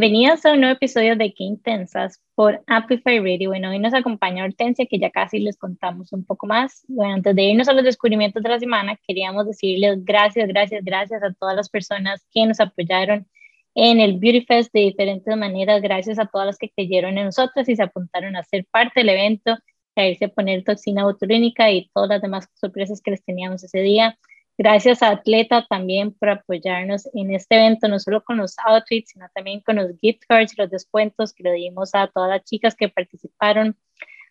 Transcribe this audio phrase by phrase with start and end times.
[0.00, 3.48] Bienvenidos a un nuevo episodio de Qué Intensas por Amplify Radio.
[3.48, 6.84] Bueno, hoy nos acompaña Hortensia, que ya casi les contamos un poco más.
[6.86, 11.20] Bueno, antes de irnos a los descubrimientos de la semana, queríamos decirles gracias, gracias, gracias
[11.24, 13.26] a todas las personas que nos apoyaron
[13.74, 15.82] en el Beauty Fest de diferentes maneras.
[15.82, 19.08] Gracias a todas las que creyeron en nosotros y se apuntaron a ser parte del
[19.08, 19.58] evento,
[19.96, 23.80] a irse a poner toxina botulínica y todas las demás sorpresas que les teníamos ese
[23.80, 24.16] día.
[24.60, 29.26] Gracias a Atleta también por apoyarnos en este evento, no solo con los outfits, sino
[29.32, 32.74] también con los gift cards y los descuentos que le dimos a todas las chicas
[32.74, 33.76] que participaron,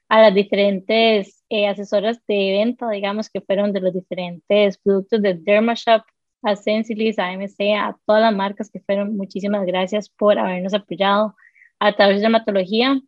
[0.10, 5.34] a las diferentes eh, asesoras de evento, digamos, que fueron de los diferentes productos de
[5.34, 6.04] Dermashop,
[6.44, 9.16] a Sensilis, a MC, a todas las marcas que fueron.
[9.16, 11.36] Muchísimas gracias por habernos apoyado.
[11.80, 13.00] A través de Dermatología,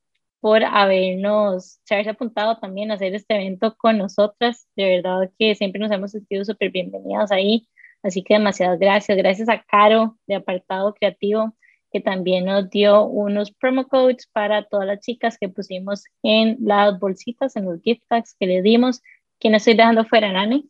[0.41, 4.67] por habernos, haberse apuntado también a hacer este evento con nosotras.
[4.75, 7.67] De verdad que siempre nos hemos sentido súper bienvenidas ahí.
[8.03, 9.17] Así que demasiadas gracias.
[9.17, 11.55] Gracias a Caro de Apartado Creativo,
[11.91, 16.99] que también nos dio unos promo codes para todas las chicas que pusimos en las
[16.99, 19.01] bolsitas, en los gift tags que le dimos.
[19.43, 20.69] no estoy dejando fuera, Nani?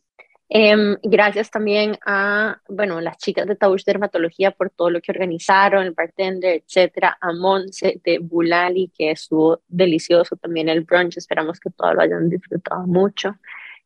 [0.52, 5.84] Em, gracias también a, bueno, las chicas de Taush Dermatología por todo lo que organizaron,
[5.84, 11.70] el bartender, etcétera, a Monse de Bulali, que estuvo delicioso también el brunch, esperamos que
[11.70, 13.36] todos lo hayan disfrutado mucho,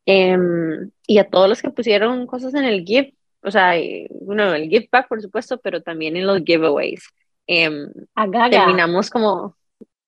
[0.07, 3.75] em, y a todos los que pusieron cosas en el gift, o sea,
[4.21, 7.07] bueno, el gift pack, por supuesto, pero también en los giveaways.
[7.45, 8.49] Em, a Gaga.
[8.49, 9.55] Terminamos como,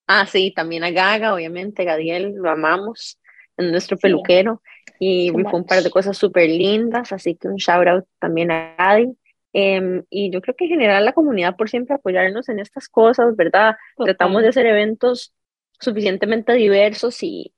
[0.08, 3.20] ah, sí, también a Gaga, obviamente, Gadiel, lo amamos,
[3.58, 4.62] en nuestro peluquero
[5.00, 8.76] y fue un par de cosas súper lindas, así que un shout out también a
[8.78, 9.16] Adi.
[9.54, 13.36] Em, y yo creo que en general la comunidad por siempre apoyarnos en estas cosas,
[13.36, 13.76] ¿verdad?
[13.98, 15.34] Tratamos de hacer eventos
[15.80, 17.54] suficientemente diversos y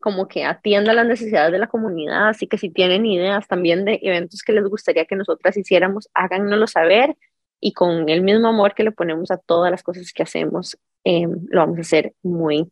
[0.00, 4.00] como que atienda las necesidades de la comunidad, así que si tienen ideas también de
[4.02, 7.16] eventos que les gustaría que nosotras hiciéramos, háganoslo saber
[7.60, 11.46] y con el mismo amor que le ponemos a todas las cosas que hacemos, em,
[11.50, 12.70] lo vamos a hacer muy,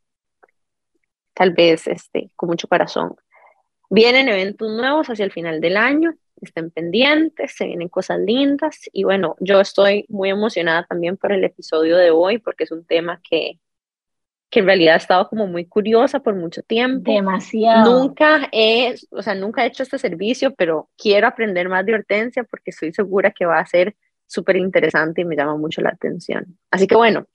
[1.35, 3.15] tal vez, este, con mucho corazón.
[3.91, 9.05] Vienen eventos nuevos hacia el final del año, estén pendientes, se vienen cosas lindas y
[9.05, 13.21] bueno, yo estoy muy emocionada también por el episodio de hoy porque es un tema
[13.29, 13.59] que,
[14.51, 17.11] que en realidad he estado como muy curiosa por mucho tiempo.
[17.11, 18.01] Demasiado.
[18.01, 22.45] Nunca he, o sea, nunca he hecho este servicio, pero quiero aprender más de Hortensia
[22.45, 26.59] porque estoy segura que va a ser súper interesante y me llama mucho la atención.
[26.71, 27.27] Así que bueno,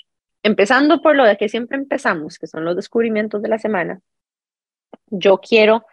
[0.44, 4.00] empezando por lo de que siempre empezamos, que son los descubrimientos de la semana,
[5.08, 5.86] yo quiero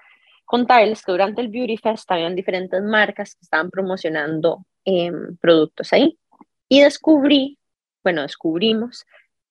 [0.50, 6.18] contarles que durante el Beauty Fest habían diferentes marcas que estaban promocionando em, productos ahí.
[6.68, 7.56] Y descubrí,
[8.02, 9.06] bueno, descubrimos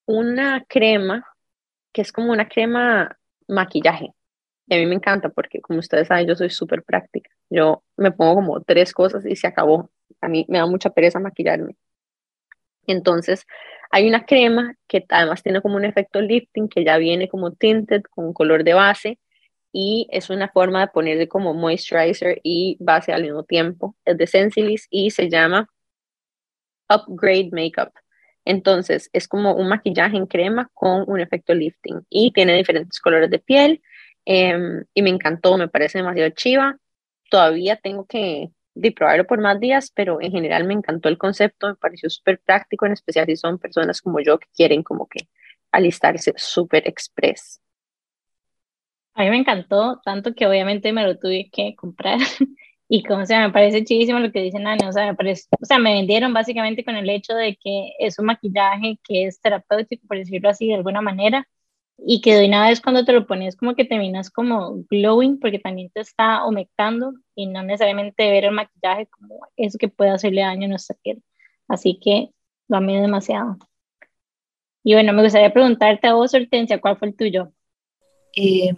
[0.05, 1.25] una crema
[1.93, 3.17] que es como una crema
[3.47, 4.13] maquillaje.
[4.67, 7.29] Y a mí me encanta porque, como ustedes saben, yo soy súper práctica.
[7.49, 9.89] Yo me pongo como tres cosas y se acabó.
[10.19, 11.77] A mí me da mucha pereza maquillarme.
[12.87, 13.45] Entonces,
[13.89, 18.03] hay una crema que además tiene como un efecto lifting que ya viene como tinted
[18.03, 19.17] con color de base
[19.71, 23.95] y es una forma de ponerle como moisturizer y base al mismo tiempo.
[24.05, 25.69] Es de Sensilis y se llama
[26.89, 27.93] Upgrade Makeup.
[28.45, 33.29] Entonces es como un maquillaje en crema con un efecto lifting y tiene diferentes colores
[33.29, 33.81] de piel
[34.25, 36.77] em, y me encantó, me parece demasiado chiva.
[37.29, 38.49] Todavía tengo que
[38.95, 42.85] probarlo por más días, pero en general me encantó el concepto, me pareció súper práctico,
[42.85, 45.27] en especial si son personas como yo que quieren como que
[45.71, 47.61] alistarse súper express.
[49.19, 52.19] A mí me encantó, tanto que obviamente me lo tuve que comprar.
[52.91, 55.65] Y como sea, me parece chidísimo lo que dicen Ana, o sea, me parece, o
[55.65, 60.07] sea, me vendieron básicamente con el hecho de que es un maquillaje que es terapéutico,
[60.07, 61.47] por decirlo así, de alguna manera,
[61.97, 65.59] y que de una vez cuando te lo pones como que terminas como glowing, porque
[65.59, 70.41] también te está humectando y no necesariamente ver el maquillaje como eso que puede hacerle
[70.41, 71.21] daño a nuestra piel.
[71.67, 72.31] Así que
[72.69, 73.57] lo amé demasiado.
[74.83, 77.53] Y bueno, me gustaría preguntarte a vos, Hortensia, ¿cuál fue el tuyo?
[78.41, 78.73] Eh,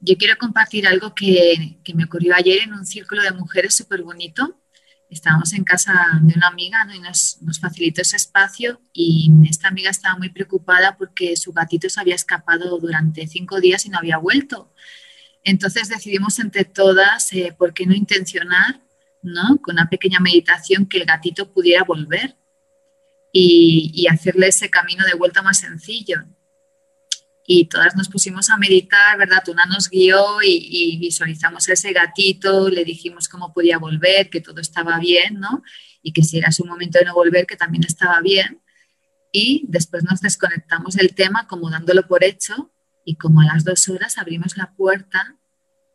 [0.00, 4.58] yo quiero compartir algo que, me ocurrió ayer en un círculo de mujeres súper bonito.
[5.10, 5.92] Estábamos en casa
[6.22, 10.96] de una amiga y nos, nos, facilitó ese espacio y esta amiga estaba muy preocupada
[10.96, 14.72] porque su gatito se había escapado durante cinco días y no había vuelto.
[15.44, 18.80] Entonces decidimos entre todas, eh, ¿por qué no intencionar
[19.22, 19.58] ¿no?
[19.60, 22.36] con una pequeña meditación que el gatito pudiera volver
[23.34, 26.24] y hacerle ese camino de vuelta más sencillo?
[27.54, 29.42] Y todas nos pusimos a meditar, ¿verdad?
[29.44, 34.98] Tuna nos guió y, visualizamos ese gatito, le dijimos cómo podía volver, que todo estaba
[34.98, 35.62] bien, ¿no?
[36.02, 38.62] Y que si era su momento de no volver, que también estaba bien.
[39.32, 42.72] Y después nos desconectamos del tema como dándolo por hecho
[43.04, 45.36] y como a las dos horas abrimos la puerta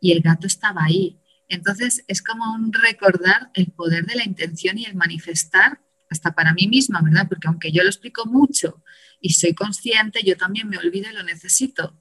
[0.00, 1.18] y el gato estaba ahí.
[1.48, 6.52] Entonces es como un recordar el poder de la intención y el manifestar hasta para
[6.54, 7.26] mí misma, ¿verdad?
[7.28, 8.82] Porque aunque yo lo explico mucho
[9.20, 12.00] y soy consciente, yo también me olvido y lo necesito.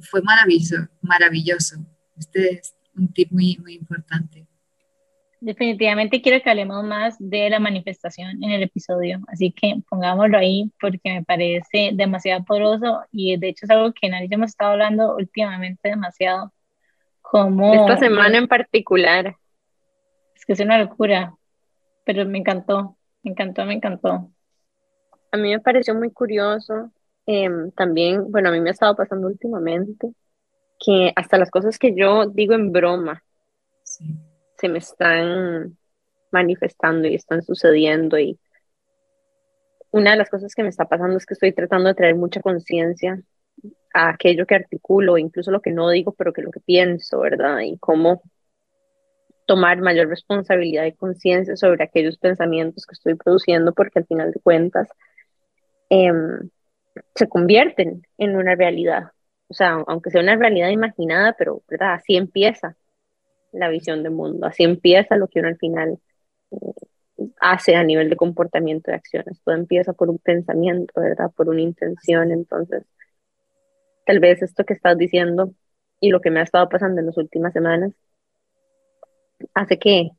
[0.00, 1.76] fue maravilloso, maravilloso.
[2.16, 4.46] Este es un tip muy, muy importante.
[5.44, 10.72] Definitivamente quiero que hablemos más de la manifestación en el episodio, así que pongámoslo ahí
[10.80, 15.14] porque me parece demasiado poderoso y de hecho es algo que nadie hemos estado hablando
[15.16, 16.50] últimamente demasiado.
[17.20, 19.36] Como esta semana en particular.
[20.34, 21.34] Es que es una locura,
[22.04, 24.30] pero me encantó, me encantó, me encantó.
[25.32, 26.92] A mí me pareció muy curioso.
[27.26, 30.12] Em, también, bueno, a mí me ha estado pasando últimamente
[30.78, 33.24] que hasta las cosas que yo digo en broma,
[33.82, 34.04] sí
[34.58, 35.76] se me están
[36.30, 38.38] manifestando y están sucediendo y
[39.90, 42.40] una de las cosas que me está pasando es que estoy tratando de traer mucha
[42.40, 43.20] conciencia
[43.92, 47.60] a aquello que articulo, incluso lo que no digo, pero que lo que pienso, ¿verdad?
[47.60, 48.22] Y cómo
[49.46, 54.40] tomar mayor responsabilidad y conciencia sobre aquellos pensamientos que estoy produciendo, porque al final de
[54.40, 54.88] cuentas
[55.90, 56.48] em,
[57.14, 59.10] se convierten en una realidad.
[59.48, 61.94] O sea, aunque sea una realidad imaginada, pero ¿verdad?
[61.94, 62.76] así empieza
[63.52, 64.46] la visión del mundo.
[64.46, 65.98] Así empieza lo que uno al final
[66.50, 66.56] eh,
[67.40, 69.40] hace a nivel de comportamiento de acciones.
[69.44, 71.30] Todo empieza por un pensamiento, ¿verdad?
[71.36, 72.32] Por una intención.
[72.32, 72.84] Entonces,
[74.06, 75.54] tal vez esto que estás diciendo
[76.00, 77.92] y lo que me ha estado pasando en las últimas semanas
[79.54, 80.10] hace que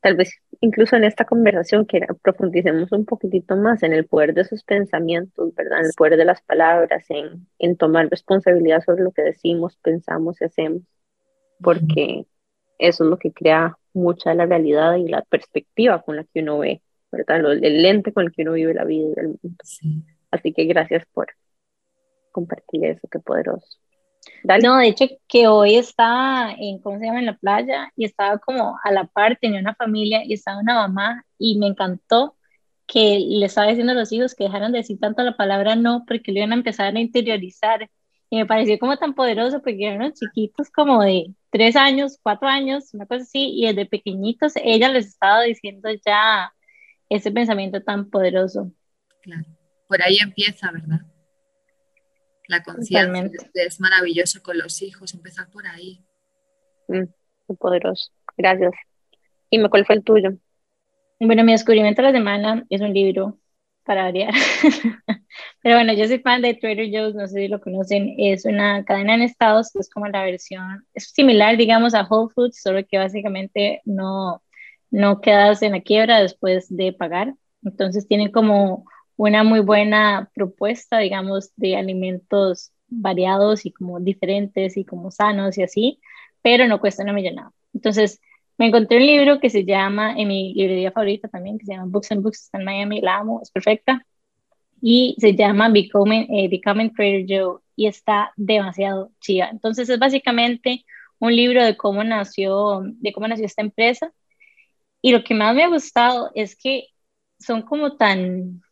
[0.00, 4.42] tal vez incluso en esta conversación que profundicemos un poquitito más en el poder de
[4.42, 5.80] esos pensamientos, ¿verdad?
[5.80, 10.40] En el poder de las palabras, en, en tomar responsabilidad sobre lo que decimos, pensamos
[10.40, 10.82] y hacemos
[11.60, 12.26] porque
[12.78, 16.40] eso es lo que crea mucha de la realidad y la perspectiva con la que
[16.40, 17.52] uno ve, ¿verdad?
[17.52, 19.64] El lente con el que uno vive la vida y el mundo.
[20.30, 21.28] Así que gracias por
[22.32, 23.78] compartir eso, qué poderoso.
[24.62, 27.20] No, de hecho que hoy estaba en, ¿cómo se llama?
[27.20, 30.74] En la playa y estaba como a la par, tenía una familia y estaba una
[30.74, 32.36] mamá y me encantó
[32.86, 36.04] que le estaba diciendo a los hijos que dejaran de decir tanto la palabra no
[36.06, 37.90] porque le iban a empezar a interiorizar
[38.30, 42.92] y me pareció como tan poderoso porque eran chiquitos como de tres años, cuatro años,
[42.92, 46.52] una cosa así, y desde pequeñitos ella les estaba diciendo ya
[47.08, 48.70] ese pensamiento tan poderoso.
[49.22, 49.46] Claro,
[49.86, 51.00] por ahí empieza, ¿verdad?
[52.48, 56.02] La conciencia es maravilloso con los hijos, empezar por ahí.
[56.88, 57.04] Mm,
[57.46, 58.72] qué poderoso, gracias.
[59.50, 60.30] ¿Y cuál fue el tuyo?
[61.20, 63.38] Bueno, mi descubrimiento de la semana es un libro
[63.84, 64.32] para variar.
[65.62, 68.84] Pero bueno, yo soy fan de Trader Joe's, no sé si lo conocen, es una
[68.84, 72.80] cadena en Estados que es como la versión, es similar, digamos, a Whole Foods, solo
[72.88, 74.42] que básicamente no,
[74.90, 77.34] no quedas en la quiebra después de pagar.
[77.62, 78.84] Entonces tienen como
[79.18, 85.64] una muy buena propuesta, digamos, de alimentos variados y como diferentes y como sanos y
[85.64, 86.00] así,
[86.40, 87.52] pero no cuesta una millonada.
[87.74, 88.20] Entonces,
[88.56, 91.90] me encontré un libro que se llama, en mi librería favorita también, que se llama
[91.90, 94.06] Books and Books, está en Miami, la amo, es perfecta,
[94.80, 99.48] y se llama Becoming, eh, Becoming Trader Joe, y está demasiado chida.
[99.50, 100.84] Entonces es básicamente
[101.18, 104.12] un libro de cómo nació, de cómo nació esta empresa,
[105.02, 106.86] y lo que más me ha gustado es que
[107.40, 108.62] son como tan,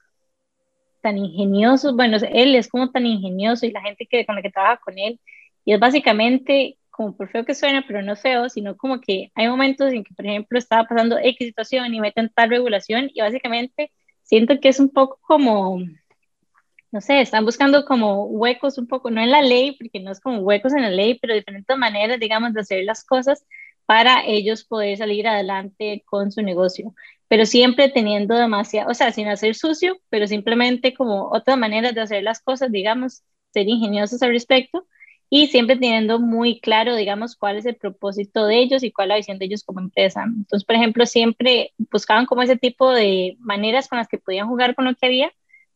[1.07, 4.51] tan ingeniosos, bueno, él es como tan ingenioso y la gente que, con la que
[4.51, 5.21] trabaja con él,
[5.65, 9.49] y es básicamente como por feo que suena, pero no feo, sino como que hay
[9.49, 13.93] momentos en que, por ejemplo, estaba pasando X situación y meten tal regulación y básicamente
[14.23, 15.79] siento que es un poco como,
[16.91, 20.21] no sé, están buscando como huecos un poco, no en la ley, porque no es
[20.21, 23.47] como huecos en la ley, pero diferentes maneras, digamos, de hacer las cosas
[23.85, 26.95] para ellos poder salir adelante con su negocio,
[27.29, 32.01] pero siempre teniendo demasiado, o sea, sin hacer sucio, pero simplemente como otras maneras de
[32.03, 34.87] hacer las cosas, digamos, ser ingeniosos al respecto
[35.29, 39.09] y siempre teniendo muy claro, digamos, cuál es el propósito de ellos y cuál es
[39.11, 40.25] la visión de ellos como empresa.
[40.25, 44.75] Entonces, por ejemplo, siempre buscaban como ese tipo de maneras con las que podían jugar
[44.75, 45.33] con lo que había,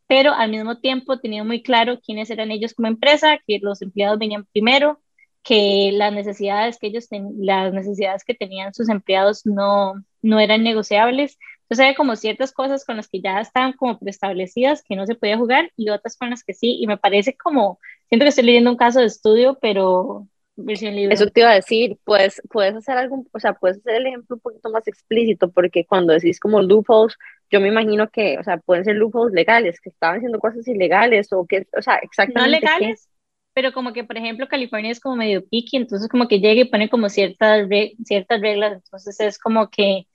[0.07, 4.19] pero al mismo tiempo tenían muy claro quiénes eran ellos como empresa, que los empleados
[4.19, 5.01] venían primero,
[5.43, 11.39] que las necesidades que ellos las necesidades que tenían sus empleados no, no eran negociables.
[11.63, 15.15] Entonces hay como ciertas cosas con las que ya estaban como preestablecidas que no se
[15.15, 16.79] podía jugar y otras con las que sí.
[16.81, 17.79] Y me parece como
[18.09, 21.15] siento que estoy leyendo un caso de estudio, pero versión libre.
[21.15, 24.37] Eso te iba a decir, pues puedes hacer algo, o sea, puedes hacer el ejemplo
[24.37, 27.17] un poquito más explícito, porque cuando decís como loopholes,
[27.51, 31.33] yo me imagino que, o sea, pueden ser loopholes legales, que estaban haciendo cosas ilegales
[31.33, 32.61] o que, o sea, exactamente.
[32.61, 33.09] No legales,
[33.53, 36.65] pero como que, por ejemplo, California es como medio picky, entonces como que llega y
[36.65, 37.69] pone como ciertas,
[38.05, 40.07] ciertas reglas, entonces es como que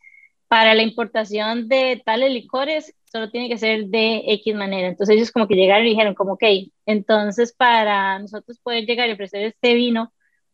[0.48, 4.88] para la importación de tales licores solo tiene que ser de X manera.
[4.88, 6.44] Entonces ellos como que llegaron y dijeron como, ok,
[6.86, 10.14] entonces para nosotros poder llegar y ofrecer este vino,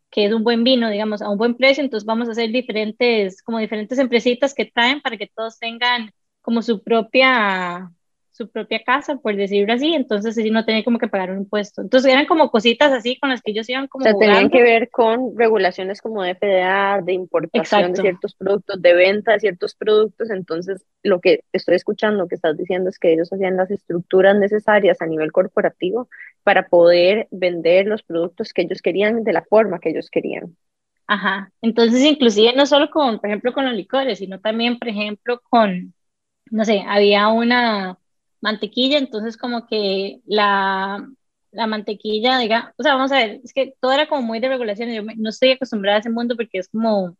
[0.09, 3.41] que es un buen vino, digamos, a un buen precio, entonces vamos a hacer diferentes,
[3.43, 6.11] como diferentes empresitas que traen para que todos tengan
[6.41, 7.91] como su propia
[8.31, 11.81] su propia casa, por decirlo así, entonces así no tenía como que pagar un impuesto.
[11.81, 14.03] Entonces eran como cositas así con las que ellos iban como...
[14.03, 18.81] O sea, tenían que ver con regulaciones como de FDA, de importación de ciertos productos,
[18.81, 23.13] de venta de ciertos productos, entonces lo que estoy escuchando, que estás diciendo es que
[23.13, 26.07] ellos hacían las estructuras necesarias a nivel corporativo
[26.43, 30.55] para poder vender los productos que ellos querían de la forma que ellos querían.
[31.05, 35.41] Ajá, entonces inclusive no solo con, por ejemplo, con los licores, sino también, por ejemplo,
[35.50, 35.93] con,
[36.50, 37.97] no sé, había una
[38.41, 41.07] mantequilla, entonces como que la,
[41.51, 44.50] la mantequilla, diga, o sea, vamos a ver, es que todo era como muy de
[44.50, 47.17] regulación, yo no estoy acostumbrada a ese mundo porque es como un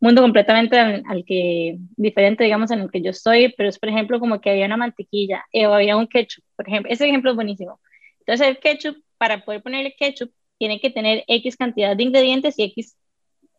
[0.00, 4.20] mundo completamente al, que, diferente, digamos, en el que yo estoy, pero es, por ejemplo,
[4.20, 7.36] como que había una mantequilla eh, o había un ketchup, por ejemplo, ese ejemplo es
[7.36, 7.80] buenísimo.
[8.20, 12.64] Entonces el ketchup, para poder ponerle ketchup, tiene que tener X cantidad de ingredientes y
[12.64, 12.96] X,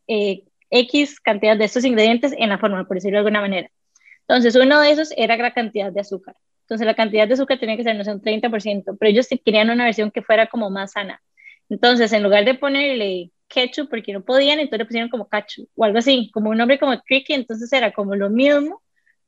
[0.07, 3.69] eh, X cantidad de estos ingredientes en la forma, por decirlo de alguna manera.
[4.27, 6.35] Entonces, uno de esos era la cantidad de azúcar.
[6.61, 9.69] Entonces la cantidad de azúcar tenía que ser, no sé, un 30%, pero ellos querían
[9.69, 11.21] una versión que fuera como más sana.
[11.69, 15.85] Entonces, en lugar de ponerle ketchup, porque no podían, entonces le pusieron como ketchup o
[15.85, 18.81] algo así, como un nombre como tricky, entonces era como lo mismo,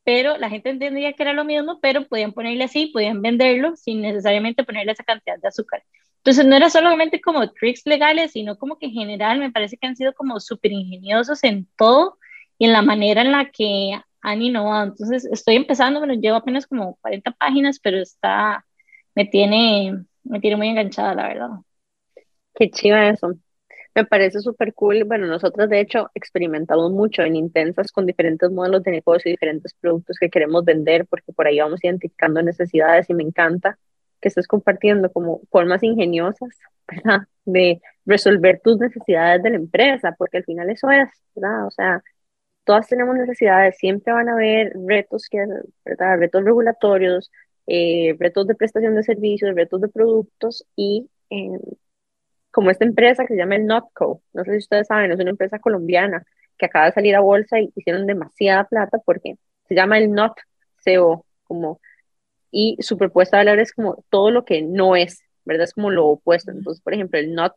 [0.03, 4.01] pero la gente entendía que era lo mismo, pero podían ponerle así, podían venderlo sin
[4.01, 5.83] necesariamente ponerle esa cantidad de azúcar.
[6.17, 9.87] Entonces no era solamente como tricks legales, sino como que en general me parece que
[9.87, 12.17] han sido como súper ingeniosos en todo
[12.57, 14.85] y en la manera en la que han innovado.
[14.85, 18.65] Entonces estoy empezando, bueno, llevo apenas como 40 páginas, pero está,
[19.15, 21.49] me tiene, me tiene muy enganchada, la verdad.
[22.55, 23.33] Qué chiva eso.
[23.95, 25.03] Me parece súper cool.
[25.03, 30.17] Bueno, nosotros de hecho experimentamos mucho en Intensas con diferentes modelos de negocio diferentes productos
[30.19, 33.77] que queremos vender, porque por ahí vamos identificando necesidades y me encanta
[34.21, 36.49] que estés compartiendo como formas ingeniosas,
[36.87, 37.27] ¿verdad?
[37.45, 41.67] De resolver tus necesidades de la empresa, porque al final eso es, ¿verdad?
[41.67, 42.01] O sea,
[42.65, 45.45] todas tenemos necesidades, siempre van a haber retos, que,
[45.85, 46.17] ¿verdad?
[46.19, 47.31] retos regulatorios,
[47.67, 51.59] eh, retos de prestación de servicios, retos de productos y eh,
[52.51, 55.31] como esta empresa que se llama el Notco, no sé si ustedes saben, es una
[55.31, 56.25] empresa colombiana
[56.57, 60.33] que acaba de salir a bolsa y hicieron demasiada plata porque se llama el Not
[60.85, 61.81] CO, como,
[62.51, 65.63] y su propuesta de valor es como todo lo que no es, ¿verdad?
[65.63, 66.51] Es como lo opuesto.
[66.51, 67.53] Entonces, por ejemplo, el Not,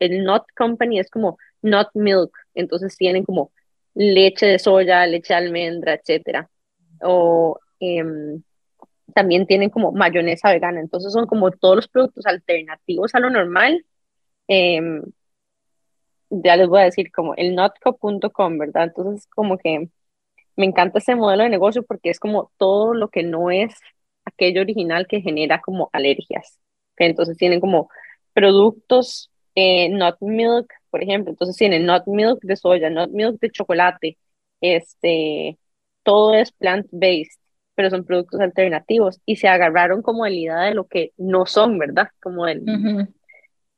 [0.00, 3.52] el Not Company es como Not Milk, entonces tienen como
[3.94, 6.48] leche de soya, leche de almendra, etcétera.
[7.02, 8.42] O em,
[9.14, 13.84] también tienen como mayonesa vegana, entonces son como todos los productos alternativos a lo normal.
[14.48, 15.02] Em,
[16.30, 18.84] ya les voy a decir como el notco.com, ¿verdad?
[18.84, 19.88] Entonces como que
[20.56, 23.74] me encanta ese modelo de negocio porque es como todo lo que no es
[24.24, 26.58] aquello original que genera como alergias.
[26.96, 27.90] Entonces tienen como
[28.34, 29.30] productos
[29.60, 31.30] eh, not milk por ejemplo.
[31.30, 34.18] Entonces tienen not milk de soya, not milk de chocolate,
[34.60, 35.58] este,
[36.02, 37.38] todo es plant-based,
[37.74, 41.46] pero son productos alternativos y se agarraron como de la idea de lo que no
[41.46, 42.08] son, ¿verdad?
[42.20, 42.62] Como el...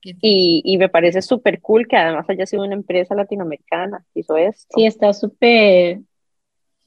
[0.03, 4.75] y, y, me parece súper cool que además haya sido una empresa latinoamericana hizo esto.
[4.75, 6.01] Sí, está súper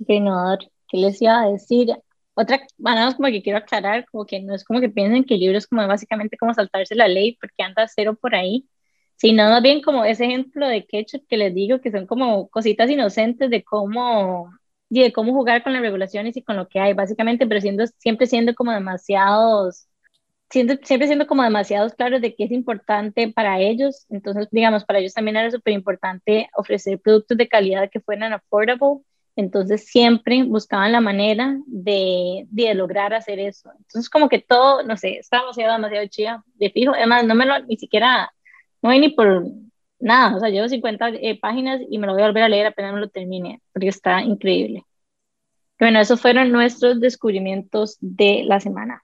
[0.08, 0.60] innovador.
[0.90, 1.96] ¿Qué les iba a decir?
[2.34, 5.40] Otra, bueno, como que quiero aclarar, como que no es como que piensen que el
[5.40, 8.68] libro es como básicamente como saltarse la ley porque anda cero por ahí,
[9.16, 12.90] sino más bien como ese ejemplo de ketchup que les digo, que son como cositas
[12.90, 14.50] inocentes de cómo,
[14.90, 18.28] de cómo jugar con las regulaciones y con lo que hay, básicamente, pero siendo, siempre
[18.28, 19.88] siendo como demasiados,
[20.50, 24.06] siendo, siempre siendo como demasiados claros de qué es importante para ellos.
[24.10, 29.02] Entonces, digamos, para ellos también era súper importante ofrecer productos de calidad que fueran affordable.
[29.38, 33.70] Entonces siempre buscaban la manera de, de, lograr hacer eso.
[33.80, 36.94] Entonces como que todo, no sé, está demasiado, demasiado chida, de fijo.
[36.94, 38.32] Además, no me lo, ni siquiera
[38.86, 39.48] no hay ni por
[40.00, 42.68] nada, o sea, llevo 50 eh, páginas y me lo voy a volver a leer
[42.68, 44.86] apenas me lo termine, porque está increíble.
[45.80, 49.04] Bueno, esos fueron nuestros descubrimientos de la semana.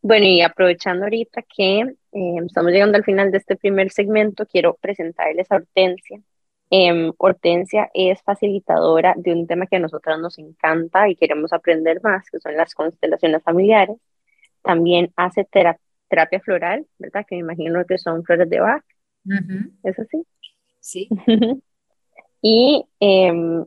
[0.00, 4.74] Bueno, y aprovechando ahorita que eh, estamos llegando al final de este primer segmento, quiero
[4.80, 6.20] presentarles a Hortensia.
[6.70, 12.00] Eh, Hortensia es facilitadora de un tema que a nosotras nos encanta y queremos aprender
[12.04, 13.96] más, que son las constelaciones familiares.
[14.62, 15.83] También hace terapia
[16.14, 17.26] terapia floral, ¿verdad?
[17.28, 18.84] Que me imagino que son flores de Bach.
[19.82, 20.24] ¿Es así?
[20.80, 21.08] Sí.
[22.42, 23.64] y em,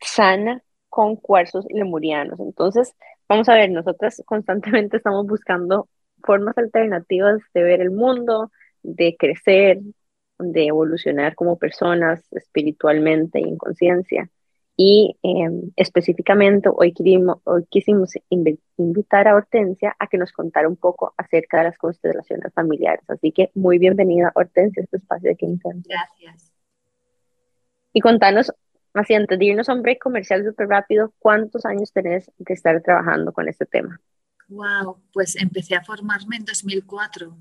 [0.00, 2.40] sana con cuarzos lemurianos.
[2.40, 2.94] Entonces,
[3.28, 5.88] vamos a ver, nosotras constantemente estamos buscando
[6.22, 8.50] formas alternativas de ver el mundo,
[8.82, 9.80] de crecer,
[10.38, 14.30] de evolucionar como personas espiritualmente y en conciencia.
[14.76, 16.94] Y em, específicamente hoy,
[17.44, 18.12] hoy quisimos
[18.76, 23.04] invitar a Hortensia a que nos contara un poco acerca de las constelaciones familiares.
[23.08, 25.68] Así que muy bienvenida Hortensia a este espacio de Quinta.
[25.74, 26.52] Gracias.
[27.92, 28.52] Y contanos
[28.94, 32.80] así antes de irnos a un break comercial súper rápido, ¿cuántos años tenés de estar
[32.82, 34.00] trabajando con este tema?
[34.48, 37.36] Wow, pues empecé a formarme en 2004.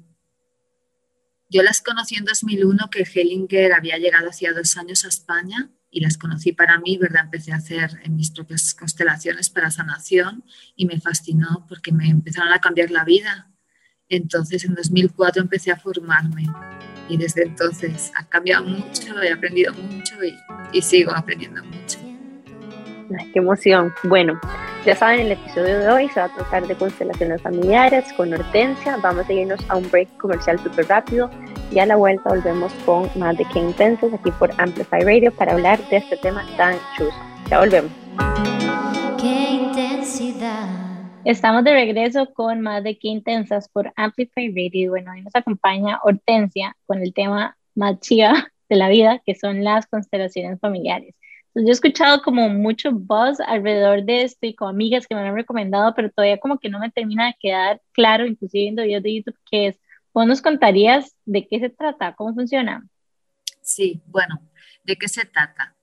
[1.50, 6.02] Yo las conocí en 2001 que Hellinger había llegado hacía dos años a España y
[6.02, 7.26] las conocí para mí, ¿verdad?
[7.26, 10.44] Empecé a hacer mis propias constelaciones para sanación
[10.76, 13.50] y me fascinó porque me empezaron a cambiar la vida.
[14.08, 16.46] Entonces en 2004 empecé a formarme
[17.08, 20.16] y desde entonces ha cambiado mucho, he aprendido mucho
[20.72, 22.00] y, sigo aprendiendo mucho.
[23.34, 23.92] qué emoción.
[24.04, 24.40] Bueno,
[24.86, 28.98] ya saben, el episodio de hoy se va a tratar de constelaciones familiares con Hortensia.
[28.98, 31.30] Vamos a irnos a un break comercial súper rápido
[31.72, 35.54] y a la vuelta volvemos con más de Qué Intensos aquí por Amplify Radio para
[35.54, 37.16] hablar de este tema tan chuso.
[37.50, 37.92] Ya volvemos.
[39.22, 40.68] Qué intensidad.
[41.26, 44.92] Estamos de regreso con más de Qué Intensas por Amplify Radio.
[44.92, 48.34] Bueno, hoy nos acompaña Hortensia con el tema más chiva
[48.70, 51.14] de la vida, que son las constelaciones familiares.
[51.48, 55.22] Entonces, yo he escuchado como mucho buzz alrededor de esto y con amigas que me
[55.22, 58.84] lo han recomendado, pero todavía como que no me termina de quedar claro, inclusive viendo
[58.84, 59.80] videos de YouTube, qué es
[60.14, 62.16] ¿Vos nos contarías de qué se trata?
[62.16, 62.88] ¿Cómo funciona?
[63.62, 64.42] Sí, bueno,
[64.84, 65.76] ¿de qué se trata?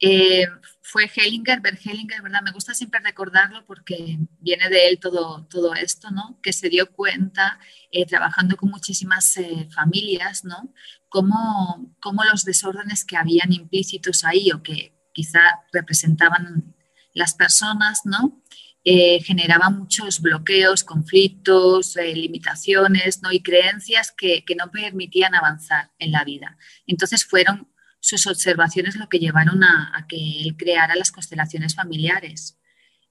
[0.00, 0.46] Eh,
[0.82, 2.42] fue Hellinger, Bert Hellinger, ¿verdad?
[2.42, 6.38] Me gusta siempre recordarlo porque viene de él todo, todo esto, ¿no?
[6.42, 7.58] Que se dio cuenta,
[7.90, 10.72] eh, trabajando con muchísimas eh, familias, ¿no?
[11.08, 15.40] Cómo, cómo los desórdenes que habían implícitos ahí o que quizá
[15.72, 16.74] representaban
[17.12, 18.42] las personas, ¿no?
[18.86, 23.32] Eh, generaba muchos bloqueos, conflictos, eh, limitaciones ¿no?
[23.32, 26.58] y creencias que, no permitían avanzar en la vida.
[26.86, 32.58] Entonces fueron sus observaciones lo que llevaron a, que él creara las constelaciones familiares.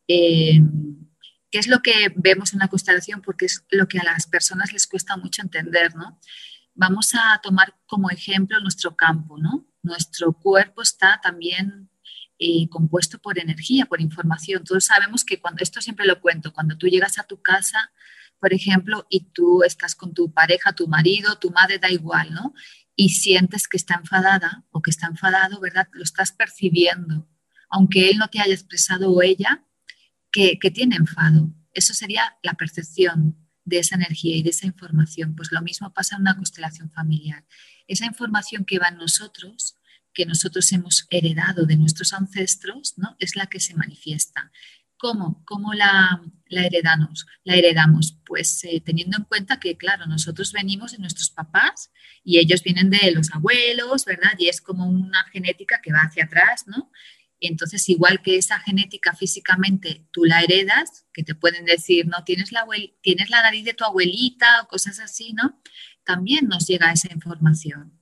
[0.08, 0.62] Eh,
[1.50, 3.24] ¿Qué es lo que vemos en la constelación?
[3.24, 6.20] Porque es lo que a las personas les cuesta mucho entender, ¿no?
[6.76, 9.68] Vamos a tomar como ejemplo nuestro campo, ¿no?
[9.82, 11.90] Nuestro cuerpo está también
[12.40, 14.64] eh, compuesto por energía, por información.
[14.64, 17.92] Todos sabemos que cuando, esto siempre lo cuento, cuando tú llegas a tu casa,
[18.40, 22.54] por ejemplo, y tú estás con tu pareja, tu marido, tu madre, da igual, ¿no?
[22.96, 25.88] Y sientes que está enfadada o que está enfadado, ¿verdad?
[25.94, 27.30] Lo estás percibiendo,
[27.70, 29.66] aunque él no te haya expresado o ella
[30.32, 31.54] que, que tiene enfado.
[31.74, 35.36] Eso sería la percepción de esa energía y de esa información.
[35.36, 37.46] Pues lo mismo pasa en una constelación familiar.
[37.88, 39.78] Esa información que va en nosotros
[40.14, 43.16] que nosotros hemos heredado de nuestros ancestros, ¿no?
[43.20, 44.52] es la que se manifiesta.
[44.98, 45.44] ¿Cómo?
[45.46, 47.26] ¿Cómo la, la heredamos?
[47.44, 51.92] La heredamos, pues eh, teniendo en cuenta que, claro, nosotros venimos de nuestros papás
[52.24, 54.32] y ellos vienen de los abuelos, ¿verdad?
[54.38, 56.90] Y es como una genética que va hacia atrás, ¿no?
[57.42, 62.54] Entonces, igual que esa genética físicamente tú la heredas, que te pueden decir, no, tienes
[62.54, 62.66] la,
[63.02, 65.62] tienes la nariz de tu abuelita o cosas así, ¿no?
[66.06, 68.00] También nos llega esa información.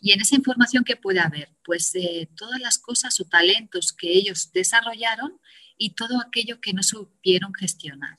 [0.00, 1.92] Y en esa información que puede haber, pues
[2.36, 5.38] todas las cosas o talentos que ellos desarrollaron
[5.76, 8.18] y todo aquello que no supieron gestionar.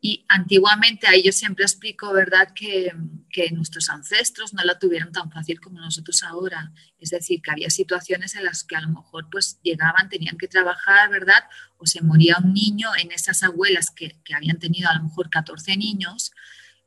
[0.00, 2.94] Y antiguamente, ahí yo siempre explico, ¿verdad?, que,
[3.30, 6.72] que, nuestros ancestros no la tuvieron tan fácil como nosotros ahora.
[6.98, 10.48] Es decir, que había situaciones en las que a lo mejor pues llegaban, tenían que
[10.48, 11.44] trabajar, ¿verdad?
[11.78, 15.30] O se moría un niño en esas abuelas que, que habían tenido a lo mejor
[15.30, 16.30] 14 niños,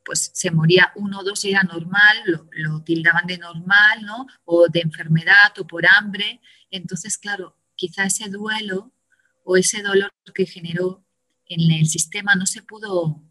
[0.04, 4.26] pues se moría uno o dos era normal, lo, tildaban de normal, ¿no?
[4.44, 6.40] O de enfermedad o por hambre.
[6.70, 8.92] Entonces, claro, quizá ese duelo
[9.44, 11.04] o ese dolor que generó
[11.46, 13.22] en el sistema no se pudo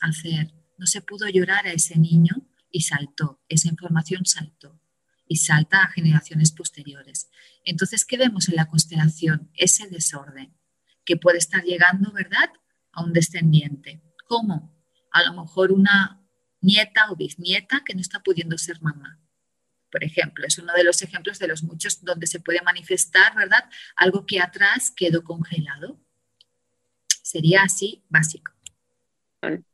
[0.00, 4.80] hacer, no se pudo llorar a ese niño y saltó, esa información saltó
[5.26, 7.28] y salta a generaciones posteriores.
[7.64, 9.50] Entonces, ¿qué vemos en la constelación?
[9.54, 10.54] Ese desorden
[11.04, 12.50] que puede estar llegando, ¿verdad?,
[12.92, 14.02] a un descendiente.
[14.28, 14.75] ¿Cómo?
[15.16, 16.22] A lo mejor una
[16.60, 19.18] nieta o bisnieta que no está pudiendo ser mamá.
[19.90, 23.64] Por ejemplo, es uno de los ejemplos de los muchos donde se puede manifestar, ¿verdad?
[23.96, 25.98] Algo que atrás quedó congelado.
[27.22, 28.52] Sería así básico.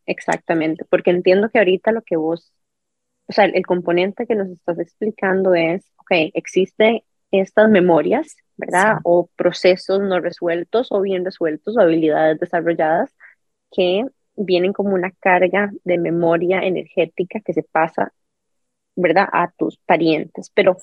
[0.06, 2.52] Exactamente, porque entiendo que ahorita lo que vos,
[3.26, 8.98] o sea, el componente que nos estás explicando es, ok, existen estas memorias, ¿verdad?
[9.04, 13.10] O procesos no resueltos o bien resueltos o habilidades desarrolladas
[13.70, 14.04] que
[14.36, 18.12] vienen como una carga de memoria energética que se pasa,
[18.96, 20.50] ¿verdad?, a tus parientes.
[20.54, 20.76] Pero,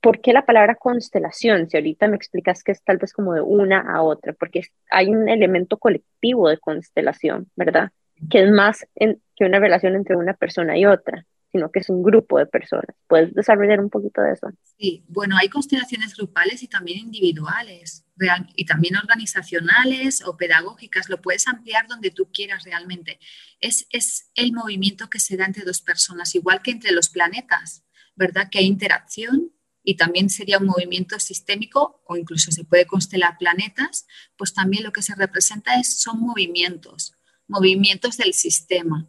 [0.00, 1.68] ¿por qué la palabra constelación?
[1.68, 5.08] Si ahorita me explicas que es tal vez como de una a otra, porque hay
[5.08, 7.90] un elemento colectivo de constelación, ¿verdad?
[8.30, 12.02] Que es más que una relación entre una persona y otra sino que es un
[12.02, 12.96] grupo de personas.
[13.06, 14.48] ¿Puedes desarrollar un poquito de eso?
[14.76, 21.08] Sí, bueno, hay constelaciones grupales y también individuales, real, y también organizacionales o pedagógicas.
[21.08, 23.18] Lo puedes ampliar donde tú quieras realmente.
[23.60, 27.84] Es, es el movimiento que se da entre dos personas, igual que entre los planetas,
[28.16, 28.48] ¿verdad?
[28.50, 34.06] Que hay interacción y también sería un movimiento sistémico o incluso se puede constelar planetas,
[34.36, 37.12] pues también lo que se representa es, son movimientos,
[37.46, 39.06] movimientos del sistema,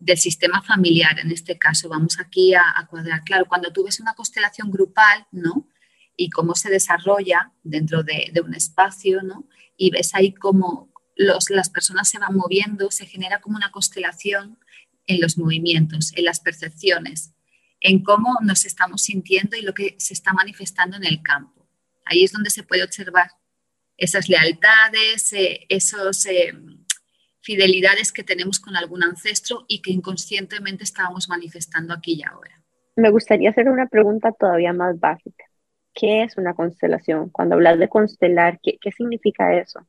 [0.00, 1.88] del sistema familiar en este caso.
[1.88, 3.22] Vamos aquí a, cuadrar.
[3.24, 5.68] Claro, cuando tú ves una constelación grupal, ¿no?
[6.16, 9.48] Y cómo se desarrolla dentro de, un espacio, ¿no?
[9.76, 14.58] Y ves ahí cómo las personas se van moviendo, se genera como una constelación
[15.06, 17.36] en los movimientos, en las percepciones
[17.80, 21.68] en cómo nos estamos sintiendo y lo que se está manifestando en el campo.
[22.04, 23.30] Ahí es donde se puede observar
[23.96, 26.52] esas lealtades, eh, esas eh,
[27.40, 32.62] fidelidades que tenemos con algún ancestro y que inconscientemente estábamos manifestando aquí y ahora.
[32.96, 35.44] Me gustaría hacer una pregunta todavía más básica.
[35.96, 37.30] ¿Qué es una constelación?
[37.30, 39.80] Cuando hablas de constelar, ¿qué, significa eso?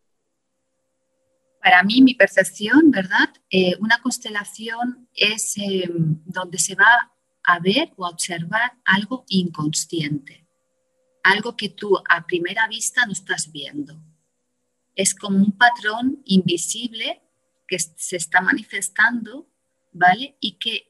[1.62, 3.28] Para mí, mi percepción, ¿verdad?
[3.50, 5.56] Eh, una constelación es
[6.24, 7.12] donde se va
[7.44, 10.48] a ver o a observar algo inconsciente,
[11.24, 14.02] algo que tú a primera vista no estás viendo.
[14.96, 17.22] Es como un patrón invisible
[17.68, 19.50] que se está manifestando,
[19.92, 20.38] ¿vale?
[20.40, 20.90] Y que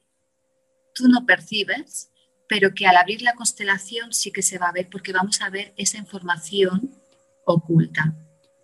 [0.94, 2.12] tú no percibes,
[2.48, 5.50] pero que al abrir la constelación sí que se va a ver porque vamos a
[5.50, 6.90] ver esa información
[7.44, 8.14] oculta,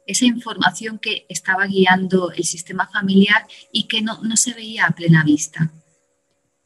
[0.07, 4.91] esa información que estaba guiando el sistema familiar y que no, no se veía a
[4.91, 5.71] plena vista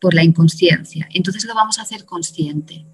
[0.01, 1.09] por la inconsciencia.
[1.13, 2.85] Entonces lo vamos a hacer consciente.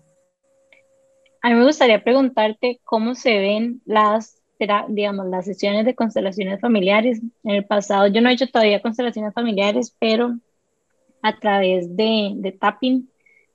[1.42, 4.40] A mí me gustaría preguntarte cómo se ven las,
[4.88, 7.20] digamos, las sesiones de constelaciones familiares.
[7.42, 10.38] En el pasado yo no he hecho todavía constelaciones familiares, pero
[11.20, 13.10] a través de, de tapping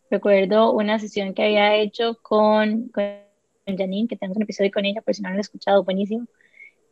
[0.10, 3.04] recuerdo una sesión que había hecho con, con
[3.66, 6.28] Janine, que tenemos un episodio con ella, por si no lo han escuchado, buenísimo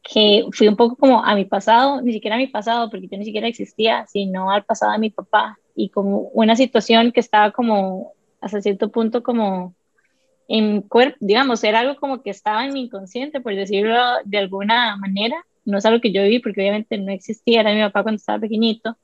[0.07, 3.17] que fui un poco como a mi pasado, ni siquiera a mi pasado, porque yo
[3.17, 7.51] ni siquiera existía, sino al pasado de mi papá, y como una situación que estaba
[7.51, 9.75] como hasta cierto punto como
[10.47, 14.95] en cuerpo, digamos, era algo como que estaba en mi inconsciente, por decirlo de alguna
[14.95, 18.17] manera, no es algo que yo viví, porque obviamente no existía, era mi papá cuando
[18.17, 18.95] estaba pequeñito,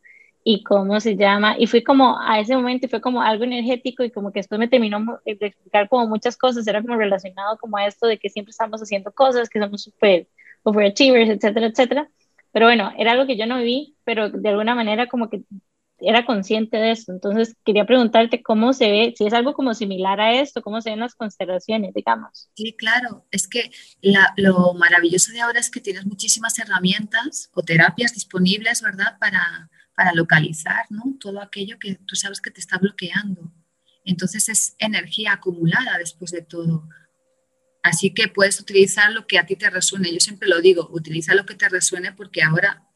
[0.44, 4.04] y cómo se llama, y fui como a ese momento y fue como algo energético
[4.04, 7.78] y como que esto me terminó de explicar como muchas cosas, era como relacionado como
[7.78, 10.28] a esto de que siempre estamos haciendo cosas, que somos súper
[10.64, 12.10] overachievers, etcétera, etcétera.
[12.52, 15.44] Pero bueno, era algo que yo no viví, pero de alguna manera como que
[16.00, 17.12] era consciente de esto.
[17.12, 20.90] Entonces quería preguntarte cómo se ve, si es algo como similar a esto, cómo se
[20.90, 22.50] ven las constelaciones, digamos.
[22.56, 23.26] Sí, claro.
[23.32, 23.72] Es que
[24.36, 29.18] lo maravilloso de ahora es que tienes muchísimas herramientas o terapias disponibles, ¿verdad?
[29.20, 31.04] Para, para localizar, ¿no?
[31.20, 33.52] Todo aquello que tú sabes que te está bloqueando.
[34.06, 36.88] Entonces es energía acumulada después de todo.
[37.84, 40.12] Así que puedes utilizar lo que a ti te resuene.
[40.12, 42.88] Yo siempre lo digo, utiliza lo que te resuene porque ahora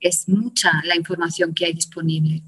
[0.00, 2.42] es mucha la información que hay disponible.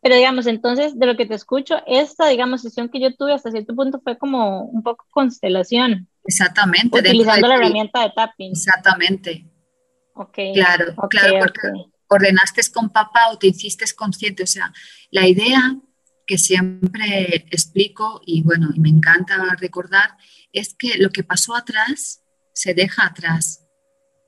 [0.00, 3.52] Pero digamos, entonces, de lo que te escucho, esta, digamos, sesión que yo tuve hasta
[3.52, 6.08] cierto punto fue como un poco constelación.
[6.24, 6.98] Exactamente.
[6.98, 8.50] Utilizando la herramienta de tapping.
[8.50, 9.46] Exactamente.
[10.14, 10.38] Ok.
[10.54, 14.42] Claro, claro, porque ordenaste con papá o te hiciste consciente.
[14.42, 14.72] O sea,
[15.10, 15.76] la idea
[16.26, 20.16] que siempre explico y bueno, y me encanta recordar,
[20.52, 22.22] es que lo que pasó atrás
[22.52, 23.60] se deja atrás.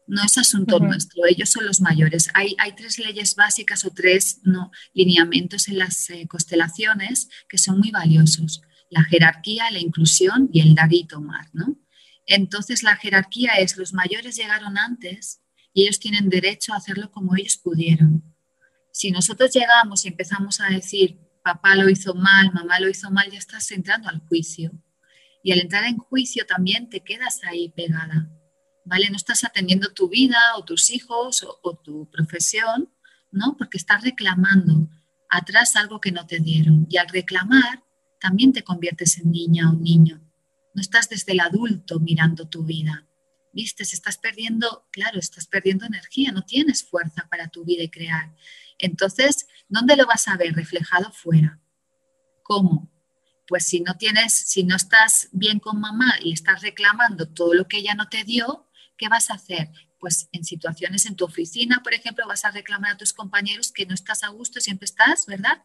[0.07, 2.29] No es asunto nuestro, ellos son los mayores.
[2.35, 7.79] Hay, hay, tres leyes básicas o tres no, lineamientos en las eh, constelaciones que son
[7.79, 8.61] muy valiosos.
[8.90, 11.79] La jerarquía, la inclusión y el dar y tomar, ¿no?
[12.27, 15.40] Entonces la jerarquía es los mayores llegaron antes
[15.75, 18.23] y ellos tienen derecho a hacerlo como ellos pudieron.
[18.93, 23.29] Si nosotros llegamos y empezamos a decir, papá lo hizo mal, mamá lo hizo mal,
[23.31, 24.71] ya estás entrando al juicio.
[25.43, 28.31] Y al entrar en juicio también te quedas ahí pegada,
[28.85, 29.11] ¿vale?
[29.11, 32.89] No estás atendiendo tu vida o tus hijos o, tu profesión,
[33.33, 33.57] ¿no?
[33.59, 34.89] Porque estás reclamando
[35.29, 36.87] atrás algo que no te dieron.
[36.89, 37.83] Y al reclamar
[38.21, 40.21] también te conviertes en niña o niño.
[40.73, 43.07] No estás desde el adulto mirando tu vida.
[43.55, 43.85] ¿Viste?
[43.85, 48.35] Si estás perdiendo, claro, estás perdiendo energía, no tienes fuerza para tu vida y crear.
[48.79, 51.61] Entonces, ¿dónde lo vas a ver reflejado fuera?
[52.43, 52.90] ¿Cómo?
[53.47, 57.69] Pues si no tienes, si no estás bien con mamá y estás reclamando todo lo
[57.69, 59.71] que ella no te dio, ¿qué vas a hacer?
[60.01, 63.87] Pues en situaciones en tu oficina, por ejemplo, vas a reclamar a tus compañeros que
[63.87, 65.62] no estás a gusto, siempre estás, ¿verdad?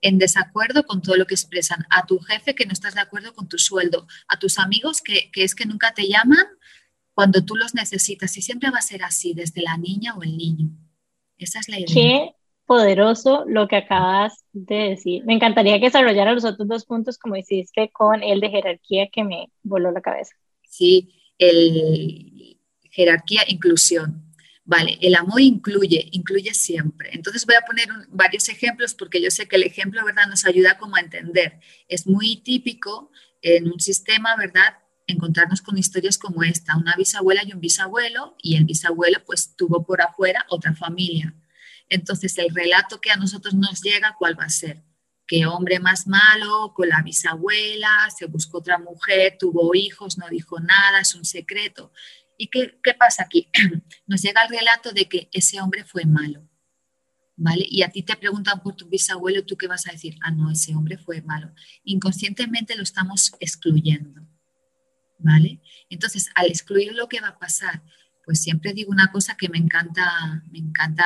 [0.00, 3.34] En desacuerdo con todo lo que expresan, a tu jefe que no estás de acuerdo
[3.34, 6.46] con tu sueldo, a tus amigos que, que es que nunca te llaman
[7.14, 10.36] cuando tú los necesitas y siempre va a ser así desde la niña o el
[10.36, 10.70] niño.
[11.38, 12.34] Esa es la idea
[12.66, 15.24] poderoso lo que acabas de decir.
[15.24, 19.24] Me encantaría que desarrollara los otros dos puntos como hiciste con el de jerarquía que
[19.24, 20.34] me voló la cabeza.
[20.62, 22.58] Sí, el
[22.90, 24.22] jerarquía, inclusión.
[24.66, 27.10] Vale, el amor incluye, incluye siempre.
[27.12, 30.78] Entonces voy a poner varios ejemplos porque yo sé que el ejemplo, ¿verdad?, nos ayuda
[30.78, 31.60] como a entender.
[31.86, 33.10] Es muy típico
[33.42, 34.78] en un sistema, ¿verdad?
[35.06, 39.84] Encontrarnos con historias como esta, una bisabuela y un bisabuelo, y el bisabuelo pues tuvo
[39.84, 41.34] por afuera otra familia.
[41.88, 44.82] Entonces, el relato que a nosotros nos llega, ¿cuál va a ser?
[45.26, 50.60] Que hombre más malo, con la bisabuela, se buscó otra mujer, tuvo hijos, no dijo
[50.60, 51.92] nada, es un secreto.
[52.38, 53.48] ¿Y qué, qué pasa aquí?
[54.06, 56.48] Nos llega el relato de que ese hombre fue malo
[57.36, 57.66] ¿vale?
[57.68, 60.16] Y a ti te preguntan por tu bisabuelo, ¿tú qué vas a decir?
[60.20, 61.52] Ah, no, ese hombre fue malo.
[61.84, 64.22] Inconscientemente lo estamos excluyendo,
[65.18, 65.60] ¿vale?
[65.90, 67.82] Entonces, al excluir lo que va a pasar,
[68.24, 71.04] pues siempre digo una cosa que me encanta, me encanta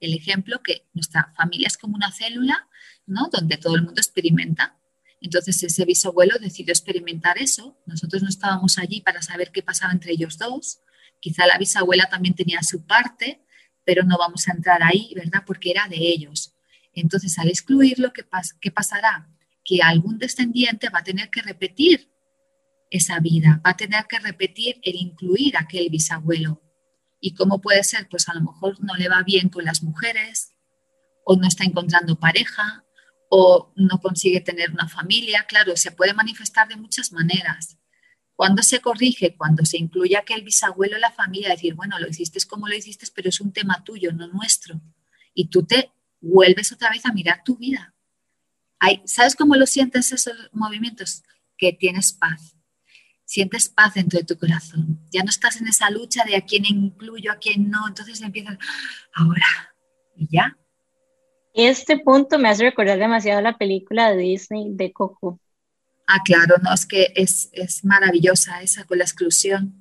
[0.00, 2.68] el ejemplo, que nuestra familia es como una célula,
[3.06, 3.28] ¿no?
[3.32, 4.76] Donde todo el mundo experimenta.
[5.20, 7.78] Entonces ese bisabuelo decidió experimentar eso.
[7.86, 10.80] Nosotros no estábamos allí para saber qué pasaba entre ellos dos.
[11.20, 13.40] Quizá la bisabuela también tenía su parte,
[13.84, 15.44] pero no vamos a entrar ahí, ¿verdad?
[15.46, 16.52] Porque era de ellos.
[16.92, 18.24] Entonces, al excluirlo, ¿qué,
[18.60, 19.28] ¿qué pasará?
[19.64, 22.10] Que algún descendiente va a tener que repetir
[22.90, 26.62] esa vida, va a tener que repetir el incluir a aquel bisabuelo.
[27.20, 28.08] ¿Y cómo puede ser?
[28.08, 30.52] Pues a lo mejor no le va bien con las mujeres,
[31.24, 32.84] o no está encontrando pareja,
[33.28, 35.44] o no consigue tener una familia.
[35.48, 37.78] Claro, se puede manifestar de muchas maneras.
[38.36, 42.38] Cuando se corrige, cuando se incluye aquel bisabuelo en la familia, decir, bueno, lo hiciste
[42.46, 44.80] como lo hiciste, pero es un tema tuyo, no nuestro.
[45.34, 47.94] Y tú te vuelves otra vez a mirar tu vida.
[49.06, 51.22] ¿Sabes cómo lo sientes esos movimientos?
[51.56, 52.55] Que tienes paz.
[53.26, 55.00] Sientes paz dentro de tu corazón.
[55.10, 57.86] Ya no estás en esa lucha de a quién incluyo, a quién no.
[57.88, 58.56] Entonces empiezas,
[59.12, 59.74] ahora,
[60.14, 60.56] y ya.
[61.52, 65.40] Este punto me hace recordar demasiado la película de Disney de Coco.
[66.06, 67.50] Ah, claro, no, es que es,
[67.82, 69.74] maravillosa esa con la exclusión.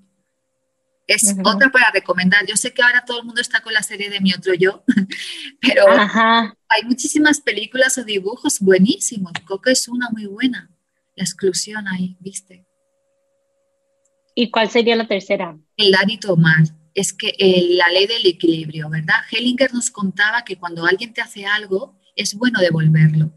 [1.06, 2.48] Es otra para recomendar.
[2.48, 4.84] Yo sé que ahora todo el mundo está con la serie de Mi Otro Yo,
[5.62, 9.34] pero hay muchísimas películas o dibujos buenísimos.
[9.46, 10.72] Coco es una muy buena.
[11.16, 12.65] La exclusión ahí, ¿viste?
[14.36, 15.58] ¿Y cuál sería la tercera?
[15.78, 16.06] El dar
[16.38, 16.74] y.
[16.94, 19.16] Es que eh, la ley del equilibrio, ¿verdad?
[19.32, 23.34] Hellinger nos contaba que cuando alguien te hace algo, es bueno devolverlo.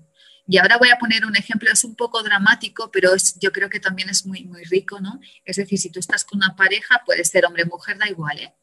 [0.47, 3.69] Y ahora voy a poner un ejemplo, es un poco dramático, pero es, yo creo
[3.69, 5.21] que también es muy, muy rico, ¿no?
[5.45, 8.39] Es decir, si tú estás con una pareja, puede ser hombre o mujer, da igual,
[8.39, 8.55] ¿eh?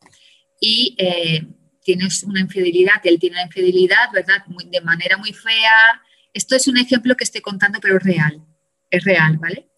[0.60, 1.46] Y eh,
[1.84, 4.44] tienes una infidelidad, él tiene una infidelidad, ¿verdad?
[4.48, 6.02] de manera muy fea.
[6.34, 8.44] Esto es un ejemplo que estoy contando, pero es real,
[8.90, 9.70] es real, ¿vale?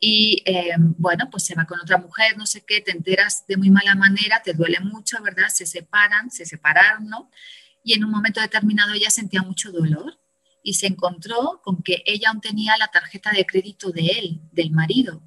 [0.00, 3.56] Y eh, bueno, pues se va con otra mujer, no sé qué, te enteras de
[3.56, 5.48] muy mala manera, te duele mucho, ¿verdad?
[5.48, 7.30] Se separan, se separaron, ¿no?
[7.82, 10.18] Y en un momento determinado ella sentía mucho dolor
[10.62, 14.70] y se encontró con que ella aún tenía la tarjeta de crédito de él, del
[14.70, 15.22] marido.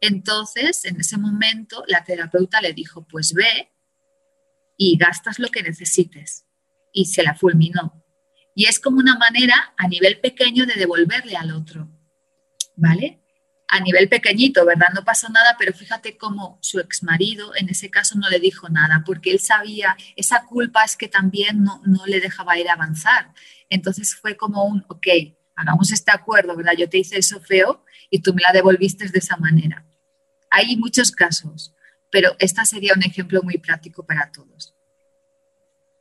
[0.00, 3.70] Entonces, en ese momento, la terapeuta le dijo, pues ve
[4.76, 6.44] y gastas lo que necesites.
[6.92, 8.04] Y se la fulminó.
[8.54, 11.88] Y es como una manera a nivel pequeño de devolverle al otro.
[12.76, 13.21] ¿Vale?
[13.74, 14.88] A nivel pequeñito, ¿verdad?
[14.94, 18.68] No pasó nada, pero fíjate cómo su ex marido en ese caso no le dijo
[18.68, 22.74] nada, porque él sabía, esa culpa es que también no, no le dejaba ir a
[22.74, 23.32] avanzar.
[23.70, 25.06] Entonces fue como un, ok,
[25.56, 26.74] hagamos este acuerdo, ¿verdad?
[26.76, 29.86] Yo te hice eso feo y tú me la devolviste de esa manera.
[30.50, 31.74] Hay muchos casos,
[32.10, 34.74] pero esta sería un ejemplo muy práctico para todos.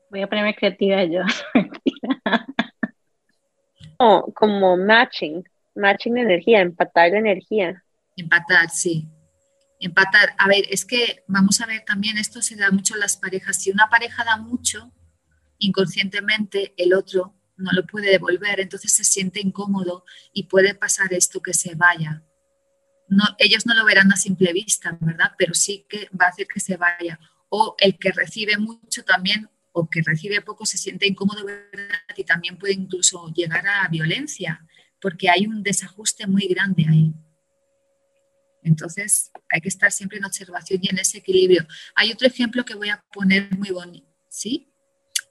[0.10, 1.22] Voy a ponerme creativa yo.
[4.34, 5.44] como matching,
[5.76, 7.84] matching de energía, empatar la energía.
[8.16, 9.08] Empatar, sí.
[9.80, 10.36] Empatar.
[10.38, 13.62] A ver, es que vamos a ver también, esto se da mucho en las parejas.
[13.62, 14.92] Si una pareja da mucho,
[15.58, 20.04] inconscientemente el otro no lo puede devolver, entonces se siente incómodo
[20.34, 22.24] y puede pasar esto que se vaya.
[23.08, 25.34] No, ellos no lo verán a simple vista, ¿verdad?
[25.38, 27.20] Pero sí que va a hacer que se vaya.
[27.50, 32.00] O el que recibe mucho también o que recibe poco se siente incómodo, ¿verdad?
[32.16, 34.66] Y también puede incluso llegar a violencia,
[35.02, 37.14] porque hay un desajuste muy grande ahí.
[38.64, 41.66] Entonces, hay que estar siempre en observación y en ese equilibrio.
[41.96, 44.68] Hay otro ejemplo que voy a poner muy bonito, ¿sí?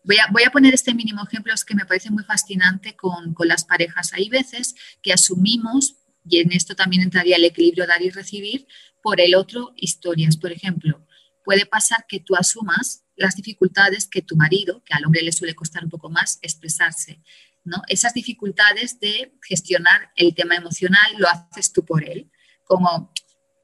[0.03, 4.13] Voy a, poner este mínimo ejemplo que me parece muy fascinante con, las parejas.
[4.15, 8.67] Hay veces que asumimos, y en esto también entraría el equilibrio dar y recibir,
[9.03, 10.37] por el otro historias.
[10.37, 11.07] Por ejemplo,
[11.45, 15.55] puede pasar que tú asumas las dificultades que tu marido, que al hombre le suele
[15.55, 17.21] costar un poco más expresarse,
[17.65, 17.83] ¿no?
[17.89, 22.31] Esas dificultades de gestionar el tema emocional lo haces tú por él,
[22.65, 23.13] como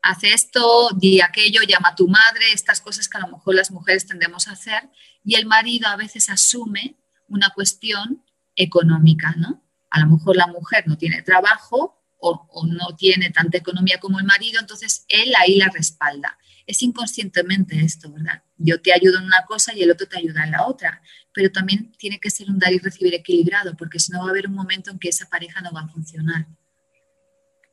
[0.02, 3.70] hace esto, di aquello, llama a tu madre, estas cosas que a lo mejor las
[3.70, 4.88] mujeres tendemos a hacer,
[5.24, 6.96] y el marido a veces asume
[7.28, 9.64] una cuestión económica, ¿no?
[9.90, 14.18] A lo mejor la mujer no tiene trabajo o, o, no tiene tanta economía como
[14.18, 16.38] el marido, entonces él ahí la respalda.
[16.66, 18.42] Es inconscientemente esto, ¿verdad?
[18.56, 21.00] Yo te ayudo en una cosa y el otro te ayuda en la otra,
[21.32, 24.30] pero también tiene que ser un dar y recibir equilibrado, porque si no va a
[24.30, 26.46] haber un momento en que esa pareja no va a funcionar.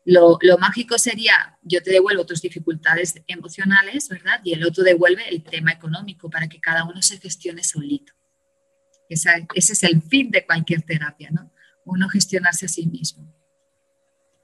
[0.05, 4.41] Lo, mágico sería, yo te devuelvo tus dificultades emocionales, ¿verdad?
[4.43, 8.13] Y el otro devuelve el tema económico para que cada uno se gestione solito.
[9.07, 11.51] ese es el fin de cualquier terapia, ¿no?
[11.85, 13.33] Uno gestionarse a sí mismo.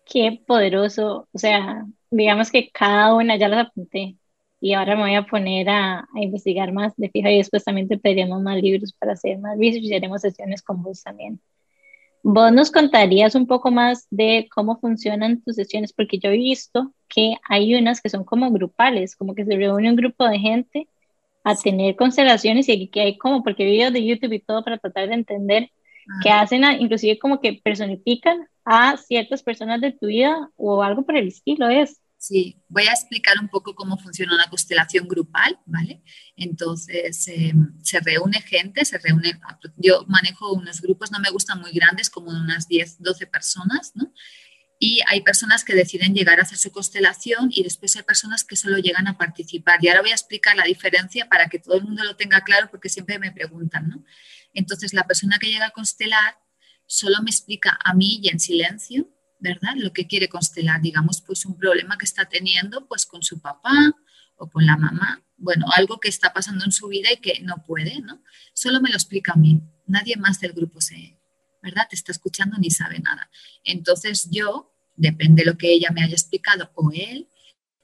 [0.05, 1.27] Qué poderoso.
[1.31, 4.15] O sea, digamos que cada una, ya las apunté,
[4.61, 7.87] y ahora me voy a poner a, a, investigar más de fija y después también
[7.87, 11.39] te pediremos más libros para hacer más research y haremos sesiones con vos también.
[12.21, 16.93] Vos nos contarías un poco más de cómo funcionan tus sesiones, porque yo he visto
[17.07, 20.87] que hay unas que son como grupales, como que se reúne un grupo de gente
[21.45, 25.07] a tener constelaciones y que hay como, porque videos de YouTube y todo para tratar
[25.07, 25.69] de entender,
[26.23, 31.15] que hacen, inclusive como que personifican a ciertas personas de tu vida o algo por
[31.15, 32.01] el estilo, es.
[32.21, 36.03] Sí, voy a explicar un poco cómo funciona una constelación grupal, ¿vale?
[36.35, 39.39] Entonces, eh, se reúne gente, se reúne,
[39.77, 44.11] yo manejo unos grupos, no me gustan muy grandes, como unas 10, 12 personas, ¿no?
[44.77, 48.57] Y hay personas que deciden llegar a hacer su constelación y después hay personas que
[48.57, 49.79] solo llegan a participar.
[49.81, 52.69] Y ahora voy a explicar la diferencia para que todo el mundo lo tenga claro
[52.69, 54.03] porque siempre me preguntan, ¿no?
[54.53, 56.37] Entonces, la persona que llega a constelar
[56.85, 59.73] solo me explica a mí y en silencio ¿verdad?
[59.75, 63.73] Lo que quiere constelar, digamos, pues un problema que está teniendo pues con su papá
[64.35, 67.63] o con la mamá, bueno, algo que está pasando en su vida y que no
[67.65, 68.21] puede, ¿no?
[68.53, 71.17] Solo me lo explica a mí, nadie más del grupo se,
[71.63, 71.87] ¿verdad?
[71.89, 73.29] Te está escuchando ni sabe nada.
[73.63, 77.29] Entonces yo, depende de lo que ella me haya explicado o él,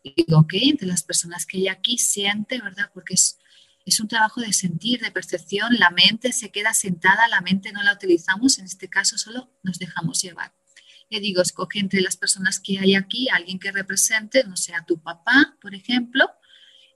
[0.04, 2.92] digo, ok, entre las personas que hay aquí siente, ¿verdad?
[2.94, 3.40] Porque es,
[3.86, 7.82] es un trabajo de sentir, de percepción, la mente se queda sentada, la mente no
[7.82, 10.54] la utilizamos, en este caso solo nos dejamos llevar
[11.10, 14.86] le digo, escoge entre las personas que hay aquí alguien que represente, no sé, a
[14.86, 16.30] tu papá, por ejemplo,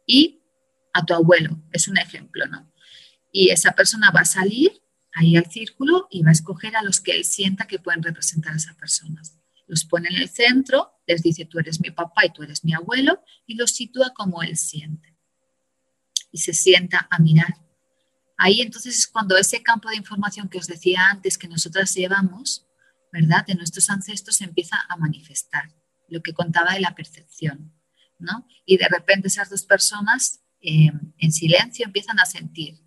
[0.06, 0.42] y
[0.94, 2.72] a tu abuelo, es un ejemplo, ¿no?
[3.32, 4.82] Y esa persona va a salir
[5.14, 8.54] ahí al círculo y va a escoger a los que él sienta que pueden representar
[8.54, 9.38] a esas personas.
[9.68, 12.74] Los pone en el centro, les dice, tú eres mi papá y tú eres mi
[12.74, 15.16] abuelo, y los sitúa como él siente.
[16.32, 17.56] Y se sienta a mirar.
[18.38, 22.66] Ahí entonces es cuando ese campo de información que os decía antes que nosotras llevamos,
[23.12, 23.46] ¿verdad?
[23.46, 25.74] De nuestros ancestros se empieza a manifestar,
[26.08, 27.74] lo que contaba de la percepción,
[28.18, 28.48] ¿no?
[28.66, 32.80] Y de repente esas dos personas eh, en silencio empiezan a sentir.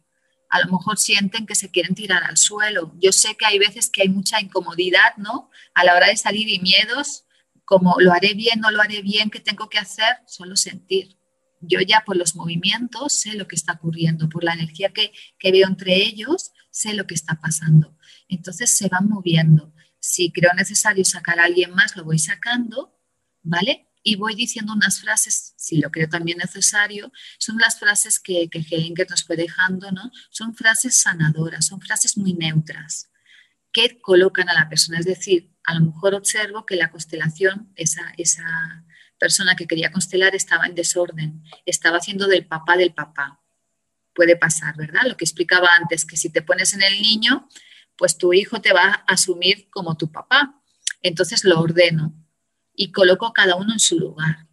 [0.51, 2.95] A lo mejor sienten que se quieren tirar al suelo.
[3.01, 5.51] Yo sé que hay veces que hay mucha incomodidad, ¿no?
[5.75, 7.25] A la hora de salir y miedos,
[7.65, 10.17] como lo haré bien, no lo haré bien, ¿qué tengo que hacer?
[10.27, 11.17] Solo sentir.
[11.61, 15.53] Yo ya por los movimientos sé lo que está ocurriendo, por la energía que, que
[15.53, 17.97] veo entre ellos, sé lo que está pasando.
[18.29, 23.01] Entonces se van moviendo si creo necesario sacar a alguien más, lo voy sacando,
[23.43, 23.89] ¿vale?
[24.03, 28.59] Y voy diciendo unas frases, si lo creo también necesario, son las frases que, que
[28.69, 30.11] Hellinger nos fue dejando, ¿no?
[30.31, 33.11] Son frases sanadoras, son frases muy neutras,
[33.73, 34.99] que colocan a la persona.
[34.99, 38.85] Es decir, a lo mejor observo que la constelación, esa, esa
[39.21, 43.41] persona que quería constelar estaba en desorden, estaba haciendo del papá del papá.
[44.17, 45.03] Puede pasar, ¿verdad?
[45.07, 47.49] Lo que explicaba antes, que si te pones en el niño,
[48.03, 50.61] pues tu hijo te va a asumir como tu papá.
[51.03, 52.13] Entonces lo ordeno
[52.75, 54.49] y coloco a cada uno en su lugar.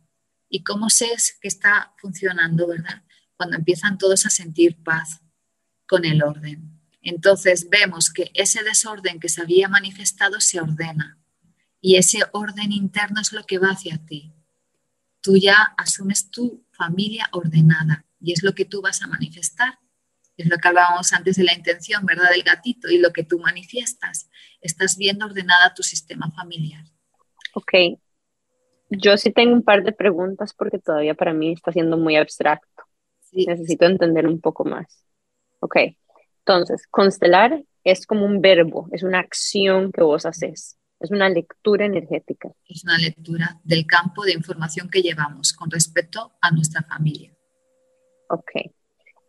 [0.47, 1.07] ¿Y cómo sé
[1.41, 3.01] que está funcionando, verdad?
[3.37, 5.21] Cuando empiezan todos a sentir paz
[5.87, 6.79] con el orden.
[7.01, 11.17] Entonces vemos que ese desorden que se había manifestado se ordena
[11.81, 14.31] y ese orden interno es lo que va hacia ti.
[15.21, 19.79] Tú ya asumes tu familia ordenada y es lo que tú vas a manifestar
[20.43, 22.29] es lo que hablábamos antes de la intención, ¿verdad?
[22.31, 24.29] Del gatito y lo que tú manifiestas.
[24.61, 26.83] Estás viendo ordenada tu sistema familiar.
[27.53, 27.99] Ok.
[28.89, 32.83] Yo sí tengo un par de preguntas porque todavía para mí está siendo muy abstracto.
[33.31, 35.03] Necesito entender un poco más.
[35.59, 35.77] Ok.
[36.39, 40.77] Entonces, constelar es como un verbo, es una acción que vos haces.
[40.99, 42.49] Es una lectura energética.
[42.65, 47.33] Es una lectura del campo de información que llevamos con respecto a nuestra familia.
[48.29, 48.51] Ok.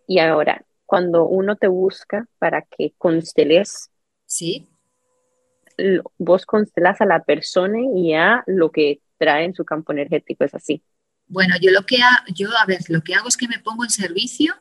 [0.08, 3.92] Y ahora, cuando uno te busca para que consteles,
[4.26, 4.68] ¿sí?
[6.18, 10.52] Vos constelas a la persona y a lo que trae en su campo energético, es
[10.52, 10.82] así.
[11.28, 11.98] Bueno, yo lo que
[12.34, 14.52] yo a ver, lo que hago es que me pongo en servicio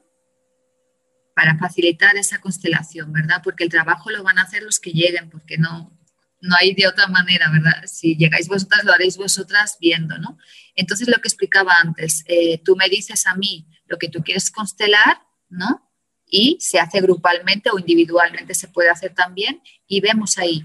[1.36, 3.42] para facilitar esa constelación, ¿verdad?
[3.44, 6.00] Porque el trabajo lo van a hacer los que lleguen, porque no,
[6.42, 7.86] no hay de otra manera, ¿verdad?
[7.88, 10.38] Si llegáis vosotras, lo haréis vosotras viendo, ¿no?
[10.76, 14.52] Entonces, lo que explicaba antes, eh, tú me dices a mí lo que tú quieres
[14.52, 15.89] constelar, ¿no?
[16.30, 20.64] Y se hace grupalmente o individualmente se puede hacer también y vemos ahí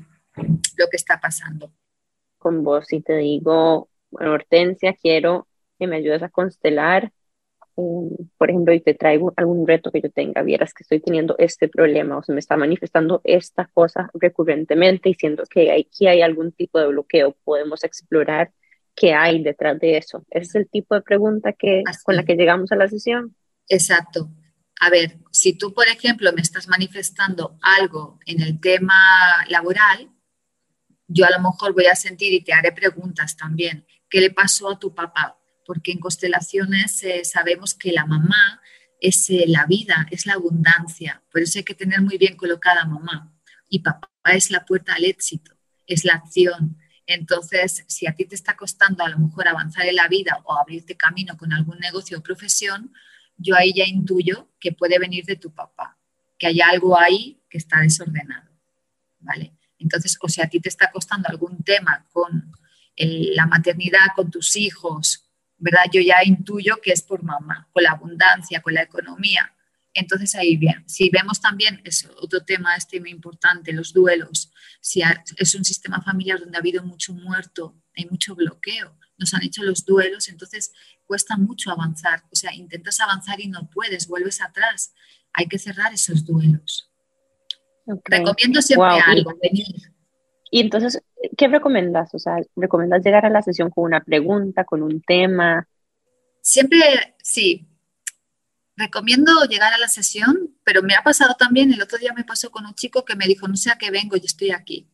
[0.77, 1.73] lo que está pasando.
[2.39, 5.49] Con vos, si te digo, bueno, Hortensia, quiero
[5.79, 7.13] que me ayudes a constelar,
[7.77, 11.37] um, por ejemplo, y te traigo algún reto que yo tenga, vieras que estoy teniendo
[11.39, 16.21] este problema o se me está manifestando esta cosa recurrentemente y siento que aquí hay
[16.21, 18.53] algún tipo de bloqueo, podemos explorar
[18.95, 20.25] qué hay detrás de eso.
[20.31, 23.35] Ese es el tipo de pregunta que, con la que llegamos a la sesión.
[23.69, 24.29] Exacto.
[24.81, 30.11] A ver, si tú, por ejemplo, me estás manifestando algo en el tema laboral,
[31.07, 33.87] yo a lo mejor voy a sentir y te haré preguntas también.
[34.09, 35.39] ¿Qué le pasó a tu papá?
[35.67, 38.61] Porque en constelaciones eh, sabemos que la mamá
[39.01, 41.23] es eh, la vida, es la abundancia.
[41.31, 43.33] Por eso hay que tener muy bien colocada mamá.
[43.69, 45.53] Y papá es la puerta al éxito,
[45.87, 46.79] es la acción.
[47.07, 50.55] Entonces, si a ti te está costando a lo mejor avanzar en la vida o
[50.57, 52.93] abrirte camino con algún negocio o profesión,
[53.37, 55.99] yo ahí ya intuyo que puede venir de tu papá,
[56.39, 58.51] que hay algo ahí que está desordenado.
[59.21, 59.55] ¿Vale?
[59.79, 62.53] Entonces, o si a ti te está costando algún tema con
[62.97, 65.29] la maternidad, con tus hijos,
[65.59, 65.85] ¿verdad?
[65.93, 69.53] Yo ya intuyo que es por mamá, con la abundancia, con la economía.
[69.93, 70.85] Entonces ahí bien.
[70.89, 74.53] Si vemos también, es otro tema este muy importante, los duelos.
[74.81, 75.03] Si
[75.37, 79.63] es un sistema familiar donde ha habido mucho muerto, hay mucho bloqueo, nos han hecho
[79.63, 80.73] los duelos, entonces
[81.07, 82.25] cuesta mucho avanzar.
[82.33, 84.93] O sea, intentas avanzar y no puedes, vuelves atrás.
[85.33, 86.91] Hay que cerrar esos duelos.
[87.87, 89.33] Recomiendo siempre algo,
[90.51, 91.03] y, entonces,
[91.37, 92.15] ¿qué recomiendas?
[92.15, 95.69] O sea, ¿recomiendas llegar a la sesión con una pregunta, con un tema?
[96.41, 96.79] Siempre,
[97.23, 97.67] sí.
[98.77, 102.51] Recomiendo llegar a la sesión, pero me ha pasado también, el otro día me pasó
[102.51, 104.89] con un chico que me dijo, no sé a qué vengo, yo estoy aquí.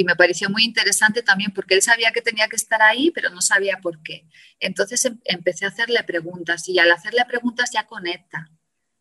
[0.00, 3.28] Y me pareció muy interesante también porque él sabía que tenía que estar ahí, pero
[3.28, 4.26] no sabía por qué.
[4.58, 8.50] Entonces em, empecé a hacerle preguntas y al hacerle preguntas ya conecta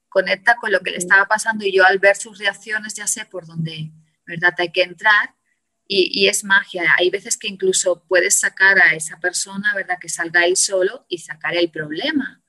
[0.09, 3.25] conecta con lo que le estaba pasando y yo al ver sus reacciones ya sé
[3.25, 3.91] por dónde,
[4.25, 4.53] ¿verdad?
[4.57, 5.35] Hay que entrar
[5.87, 6.95] y, es magia.
[6.97, 9.97] Hay veces que incluso puedes sacar a esa persona, ¿verdad?
[9.99, 12.43] Que salga ahí solo y sacar el problema.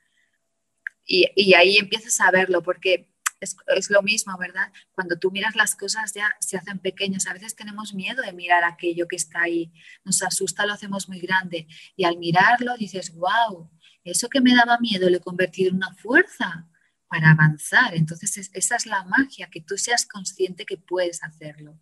[1.06, 3.09] Y, ahí empiezas a verlo porque
[3.40, 4.72] es, es, lo mismo, ¿verdad?
[4.92, 7.26] Cuando tú miras las cosas ya se hacen pequeñas.
[7.26, 9.72] A veces tenemos miedo de mirar aquello que está ahí.
[10.04, 11.66] Nos asusta, lo hacemos muy grande.
[11.96, 13.70] Y al mirarlo dices, wow,
[14.04, 16.68] eso que me daba miedo lo he convertido en una fuerza
[17.08, 17.94] para avanzar.
[17.94, 21.78] Entonces, esa es la magia, que tú seas consciente que puedes hacerlo.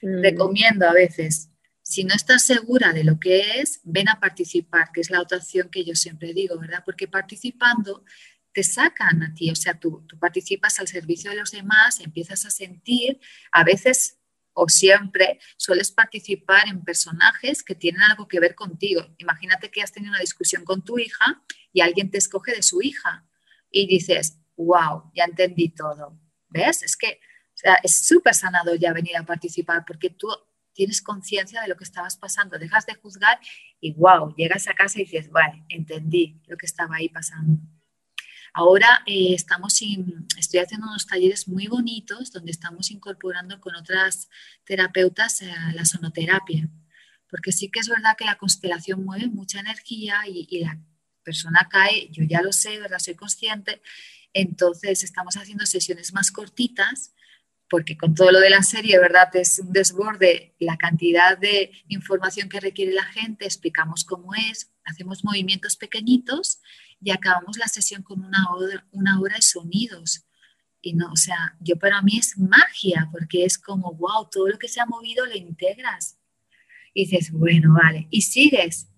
[0.00, 0.22] Mm.
[0.22, 1.50] Recomiendo a veces,
[1.82, 5.38] si no estás segura de lo que es, ven a participar, que es la otra
[5.38, 6.82] opción que yo siempre digo, ¿verdad?
[6.84, 8.04] Porque participando
[8.52, 12.50] te sacan a ti, o sea, tú, participas al servicio de los demás, empiezas a
[12.50, 14.18] sentir, a veces
[14.54, 19.02] o siempre sueles participar en personajes que tienen algo que ver contigo.
[19.16, 21.42] Imagínate que has tenido una discusión con tu hija
[21.72, 23.26] y alguien te escoge de su hija
[23.70, 26.20] y dices, wow, ya entendí todo.
[26.50, 26.82] ¿Ves?
[26.82, 27.18] Es que
[27.82, 30.28] es súper sanado ya venir a participar porque tú
[30.74, 33.38] tienes conciencia de lo que estabas pasando, dejas de juzgar
[33.80, 37.58] y wow, llegas a casa y dices, vale, entendí lo que estaba ahí pasando.
[38.54, 39.80] Ahora eh, estamos
[40.38, 44.28] estoy haciendo unos talleres muy bonitos donde estamos incorporando con otras
[44.64, 46.68] terapeutas eh, la sonoterapia,
[47.30, 50.78] porque sí que es verdad que la constelación mueve mucha energía y, y la
[51.22, 52.98] persona cae, yo ya lo sé, ¿verdad?
[52.98, 53.80] Soy consciente.
[54.34, 57.14] Entonces estamos haciendo sesiones más cortitas
[57.70, 59.34] porque con todo lo de la serie, ¿verdad?
[59.34, 65.24] Es un desborde la cantidad de información que requiere la gente, explicamos cómo es, hacemos
[65.24, 66.60] movimientos pequeñitos
[67.02, 70.24] y acabamos la sesión con una hora, una hora de sonidos.
[70.80, 74.58] Y no, o sea, yo para mí es magia, porque es como, wow, todo lo
[74.58, 76.18] que se ha movido lo integras.
[76.94, 78.88] Y dices, bueno, vale, y sigues.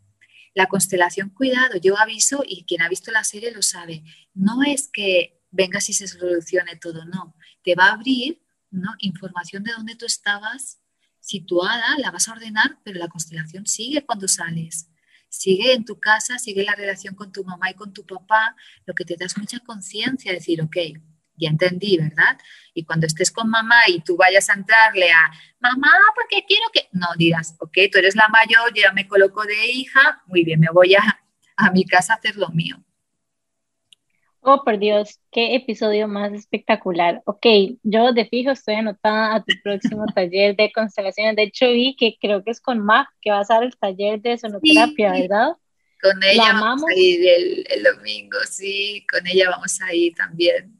[0.54, 4.88] La constelación, cuidado, yo aviso y quien ha visto la serie lo sabe, no es
[4.92, 8.40] que vengas y se solucione todo, no, te va a abrir
[8.70, 8.92] ¿no?
[8.98, 10.80] información de dónde tú estabas
[11.20, 14.88] situada, la vas a ordenar, pero la constelación sigue cuando sales.
[15.38, 18.54] Sigue en tu casa, sigue la relación con tu mamá y con tu papá,
[18.86, 20.76] lo que te das mucha conciencia, decir, ok,
[21.36, 22.38] ya entendí, ¿verdad?
[22.72, 25.30] Y cuando estés con mamá y tú vayas a entrarle a,
[25.60, 29.42] mamá, porque quiero que, no digas, ok, tú eres la mayor, yo ya me coloco
[29.44, 31.20] de hija, muy bien, me voy a,
[31.56, 32.84] a mi casa a hacer lo mío.
[34.46, 37.22] Oh, por Dios, qué episodio más espectacular.
[37.24, 37.46] Ok,
[37.82, 41.36] yo de fijo estoy anotada a tu próximo taller de constelaciones.
[41.36, 44.20] De hecho, vi que creo que es con Mac que vas a dar el taller
[44.20, 45.52] de sonoterapia, ¿verdad?
[46.02, 50.78] Con ella vamos a ir el, el, domingo, sí, con ella vamos a ir también.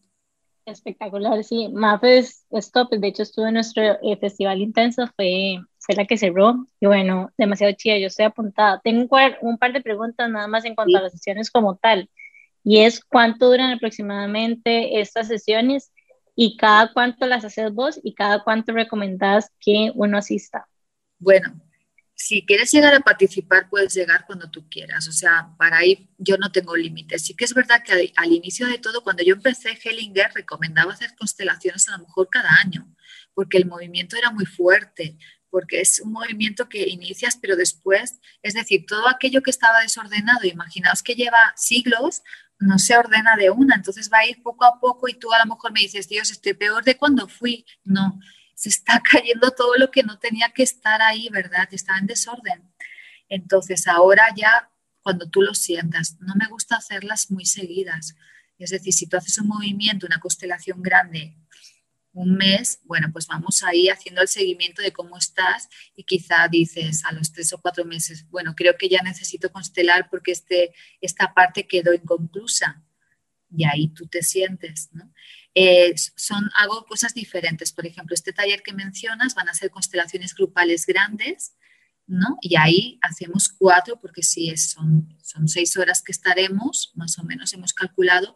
[0.66, 1.70] Espectacular, sí.
[1.72, 6.66] Mafes Stop, de hecho estuvo en nuestro eh, festival intenso, fue, fue la que cerró.
[6.80, 8.82] Y bueno, demasiado chida, yo estoy apuntada.
[8.84, 12.10] Tengo un, un par de preguntas nada más en cuanto a las sesiones como tal.
[12.64, 15.92] Y es cuánto duran aproximadamente estas sesiones
[16.34, 20.66] y cada cuánto las haces vos y cada cuánto recomendás que uno asista.
[21.18, 21.60] Bueno,
[22.14, 25.08] si quieres llegar a participar, puedes llegar cuando tú quieras.
[25.08, 27.24] O sea, para ahí yo no tengo límites.
[27.24, 31.14] Sí que es verdad que al, inicio de todo, cuando yo empecé Hellinger, recomendaba hacer
[31.16, 32.88] constelaciones a lo mejor cada año,
[33.34, 35.18] porque el movimiento era muy fuerte,
[35.50, 40.46] porque es un movimiento que inicias, pero después, es decir, todo aquello que estaba desordenado,
[40.46, 42.22] imaginaos que lleva siglos,
[42.64, 45.38] no se ordena de una, entonces va a ir poco a poco y tú a
[45.38, 47.66] lo mejor me dices, Dios, estoy peor de cuando fui.
[47.84, 48.18] No,
[48.54, 51.68] se está cayendo todo lo que no tenía que estar ahí, ¿verdad?
[51.70, 52.72] Está en desorden.
[53.28, 54.70] Entonces ahora ya,
[55.02, 58.16] cuando tú lo sientas, no me gusta hacerlas muy seguidas.
[58.58, 61.36] Es decir, si tú haces un movimiento, una constelación grande,
[62.14, 67.04] un mes, bueno, pues vamos ahí haciendo el seguimiento de cómo estás y quizá dices
[67.04, 71.34] a los tres o cuatro meses, bueno, creo que ya necesito constelar porque este, esta
[71.34, 72.82] parte quedó inconclusa
[73.50, 75.12] y ahí tú te sientes, ¿no?
[75.54, 77.72] Eh, son, hago cosas diferentes.
[77.72, 81.54] Por ejemplo, este taller que mencionas van a ser constelaciones grupales grandes,
[82.06, 82.38] ¿no?
[82.40, 87.52] Y ahí hacemos cuatro, porque si son, son seis horas que estaremos, más o menos
[87.54, 88.34] hemos calculado,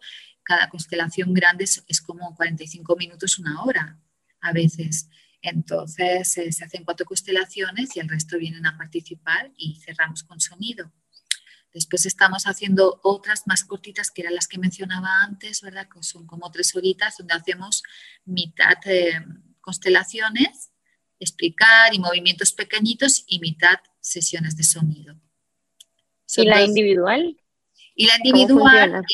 [0.49, 4.01] cada constelación grande es, como 45 minutos, una hora
[4.41, 5.11] a veces.
[5.43, 10.41] Entonces eh, se hacen cuatro constelaciones y el resto vienen a participar y cerramos con
[10.41, 10.91] sonido.
[11.75, 15.87] Después estamos haciendo otras más cortitas, que eran las que mencionaba antes, ¿verdad?
[15.87, 17.83] Que son como tres horitas, donde hacemos
[18.25, 19.23] mitad eh,
[19.61, 20.71] constelaciones,
[21.21, 25.21] explicar y movimientos pequeñitos y mitad sesiones de sonido.
[26.37, 27.39] ¿Y la individual?
[27.95, 29.05] Y la individual,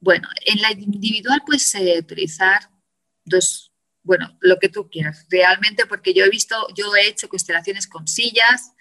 [0.00, 2.70] bueno, en la individual puedes utilizar
[3.24, 3.72] dos,
[4.02, 8.06] bueno, lo que tú quieras, realmente, porque yo he visto, yo he hecho constelaciones con
[8.06, 8.72] sillas,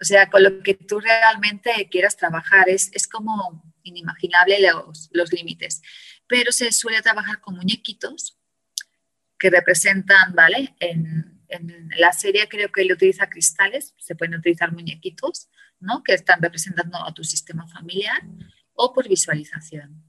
[0.00, 2.68] o sea, con lo que tú realmente quieras trabajar.
[2.68, 5.82] Es, es como inimaginable los, los límites.
[6.26, 8.36] Pero se suele trabajar con muñequitos
[9.38, 10.74] que representan, ¿vale?
[10.80, 15.48] En, en la serie creo que él utiliza cristales, se pueden utilizar muñequitos,
[15.78, 16.02] ¿no?
[16.02, 18.22] Que están representando a tu sistema familiar
[18.74, 20.05] o por visualización.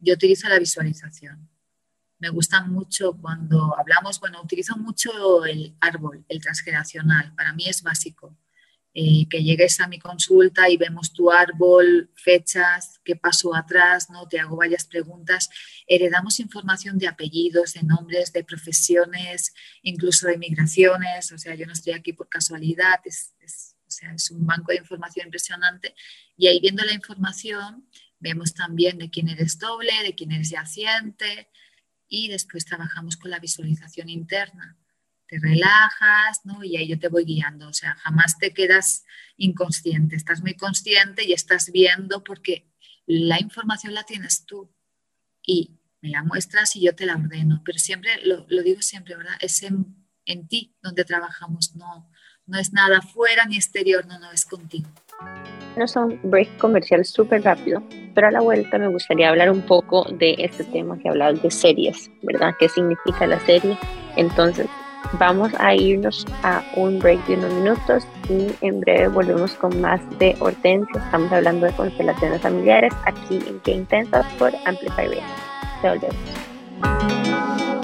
[0.00, 1.48] Yo utilizo la visualización.
[2.18, 7.34] Me gusta mucho cuando hablamos, bueno, utilizo mucho el árbol, el transgeneracional.
[7.34, 8.36] Para mí es básico
[8.92, 14.26] eh, que llegues a mi consulta y vemos tu árbol, fechas, qué pasó atrás, ¿no?
[14.26, 15.48] Te hago varias preguntas.
[15.86, 21.30] Heredamos información de apellidos, de nombres, de profesiones, incluso de migraciones.
[21.30, 25.26] O sea, yo no estoy aquí por casualidad, o sea, es un banco de información
[25.26, 25.94] impresionante.
[26.36, 27.86] Y ahí viendo la información,
[28.20, 31.48] vemos también de quién eres doble, de quién eres yaciente
[32.08, 34.76] y después trabajamos con la visualización interna
[35.30, 36.64] te relajas, ¿no?
[36.64, 39.04] Y ahí yo te voy guiando, o sea, jamás te quedas
[39.36, 42.68] inconsciente, estás muy consciente y estás viendo porque
[43.06, 44.74] la información la tienes tú
[45.46, 49.36] y me la muestras y yo te la ordeno, pero siempre, lo, digo siempre, ¿verdad?
[49.38, 52.10] Es en, en, ti donde trabajamos, no,
[52.46, 54.90] no es nada fuera ni exterior, no, no, es contigo.
[55.76, 57.82] No son break comercial súper rápido,
[58.14, 61.50] pero a la vuelta me gustaría hablar un poco de este tema que hablabas de
[61.50, 62.54] series, ¿verdad?
[62.58, 63.78] ¿Qué significa la serie?
[64.16, 64.66] Entonces,
[65.18, 70.00] Vamos a irnos a un break de unos minutos y en breve volvemos con más
[70.18, 71.02] de Hortensia.
[71.04, 75.22] Estamos hablando de constelaciones familiares aquí en Qué Intensas por Amplify Radio.
[75.82, 76.16] Te volvemos.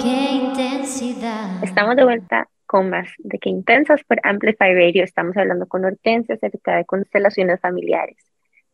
[0.01, 1.61] Qué intensidad.
[1.61, 5.03] Estamos de vuelta con más de Qué Intensas por Amplify Radio.
[5.03, 8.17] Estamos hablando con Hortensia acerca de constelaciones familiares.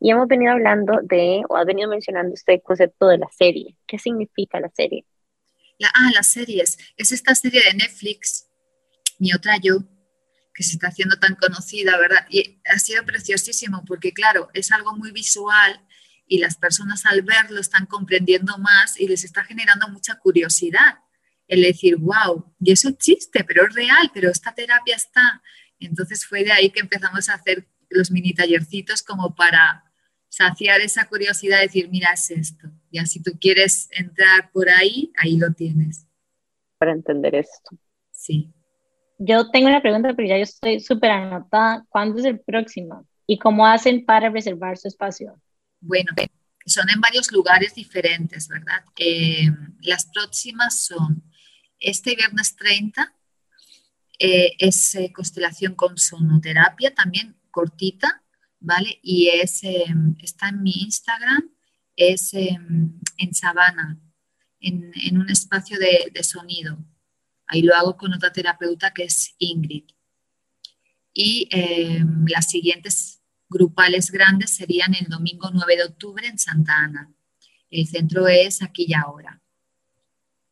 [0.00, 3.76] Y hemos venido hablando de, o ha venido mencionando este concepto de la serie.
[3.86, 5.06] ¿Qué significa la serie?
[5.94, 6.76] ah, las series.
[6.96, 8.48] Es esta serie de Netflix,
[9.18, 9.78] Mi otra yo,
[10.54, 12.26] que se está haciendo tan conocida, ¿verdad?
[12.30, 15.80] Y ha sido preciosísimo porque, claro, es algo muy visual
[16.26, 20.98] y las personas al verlo están comprendiendo más y les está generando mucha curiosidad.
[21.46, 25.42] El decir, wow, y eso existe, pero es real, pero esta terapia está.
[25.78, 29.84] Entonces fue de ahí que empezamos a hacer los mini tallercitos como para
[30.28, 32.68] saciar esa curiosidad, decir, mira, es esto.
[32.90, 36.06] Ya si tú quieres entrar por ahí, ahí lo tienes.
[36.78, 37.78] Para entender esto.
[38.10, 38.52] Sí.
[39.18, 41.84] Yo tengo una pregunta, pero ya yo estoy súper anotada.
[41.88, 43.06] ¿Cuándo es el próximo?
[43.26, 45.40] ¿Y cómo hacen para reservar su espacio?
[45.80, 46.12] Bueno,
[46.66, 48.82] son en varios lugares diferentes, ¿verdad?
[48.98, 49.50] Eh,
[49.82, 51.22] las próximas son
[51.84, 53.14] este viernes 30,
[54.18, 58.22] eh, es eh, constelación con sonoterapia, también cortita,
[58.60, 58.98] ¿vale?
[59.02, 61.50] Y es, em, está en mi Instagram,
[61.96, 64.00] es em, en Sabana,
[64.60, 66.78] en, un espacio de, sonido.
[67.46, 69.84] Ahí lo hago con otra terapeuta que es Ingrid.
[71.12, 77.12] Y em, las siguientes grupales grandes serían el domingo 9 de octubre en Santa Ana.
[77.70, 79.42] El centro es aquí y ahora,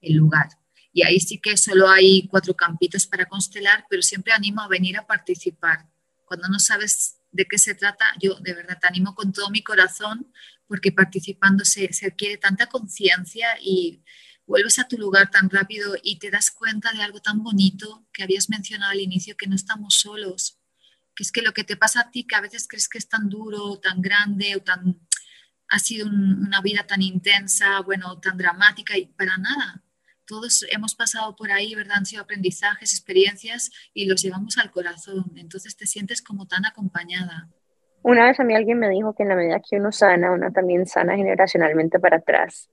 [0.01, 0.62] el lugar.
[0.93, 4.99] Y ahí sí que solo hay cuatro campitos para constelar, pero siempre animo a venir
[4.99, 5.89] a participar.
[6.27, 9.63] Cuando no sabes de qué se trata, yo de verdad te animo con todo mi
[9.63, 10.33] corazón
[10.67, 14.03] porque participando se, se adquiere tanta conciencia y
[14.47, 18.23] vuelves a tu lugar tan rápido y te das cuenta de algo tan bonito que
[18.23, 20.59] habías mencionado al inicio, que no estamos solos,
[21.15, 23.09] que es que lo que te pasa a ti, que a veces crees que es
[23.09, 25.01] tan duro, tan grande o tan
[25.69, 29.82] ha sido una vida tan intensa, bueno, tan dramática y para nada.
[30.33, 31.99] Todos hemos pasado por ahí, ¿verdad?
[31.99, 35.31] Han sido aprendizajes, experiencias y los llevamos al corazón.
[35.37, 37.51] Entonces te sientes como tan acompañada.
[38.01, 40.51] Una vez a mí alguien me dijo que en la medida que uno sana, uno
[40.51, 42.71] también sana generacionalmente para atrás.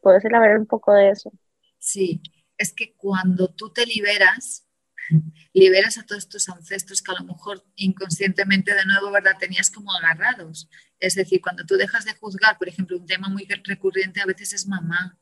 [0.00, 1.30] ¿Puedes elaborar un poco de eso?
[1.78, 2.22] Sí,
[2.56, 4.66] es que cuando tú te liberas,
[5.52, 9.36] liberas a todos tus ancestros que a lo mejor inconscientemente de nuevo, ¿verdad?
[9.38, 10.70] Tenías como agarrados.
[11.00, 14.54] Es decir, cuando tú dejas de juzgar, por ejemplo, un tema muy recurrente a veces
[14.54, 15.20] es mamá.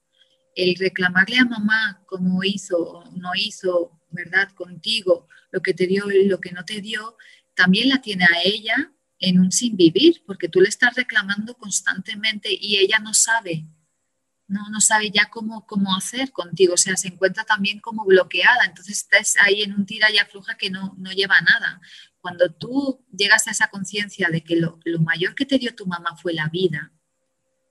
[0.59, 4.51] El reclamarle a mamá cómo hizo o no hizo, ¿verdad?
[4.53, 7.17] Contigo, lo que te dio y lo que no te dio,
[7.55, 12.49] también la tiene a ella en un sin vivir, porque tú le estás reclamando constantemente
[12.51, 13.67] y ella no sabe
[14.49, 18.65] no, no sabe ya cómo, cómo hacer contigo, o sea, se encuentra también como bloqueada,
[18.65, 21.81] entonces estás ahí en un tira y afloja que no, no lleva a nada.
[22.21, 25.87] Cuando tú llegas a esa conciencia de que lo, lo mayor que te dio tu
[25.87, 26.93] mamá fue la vida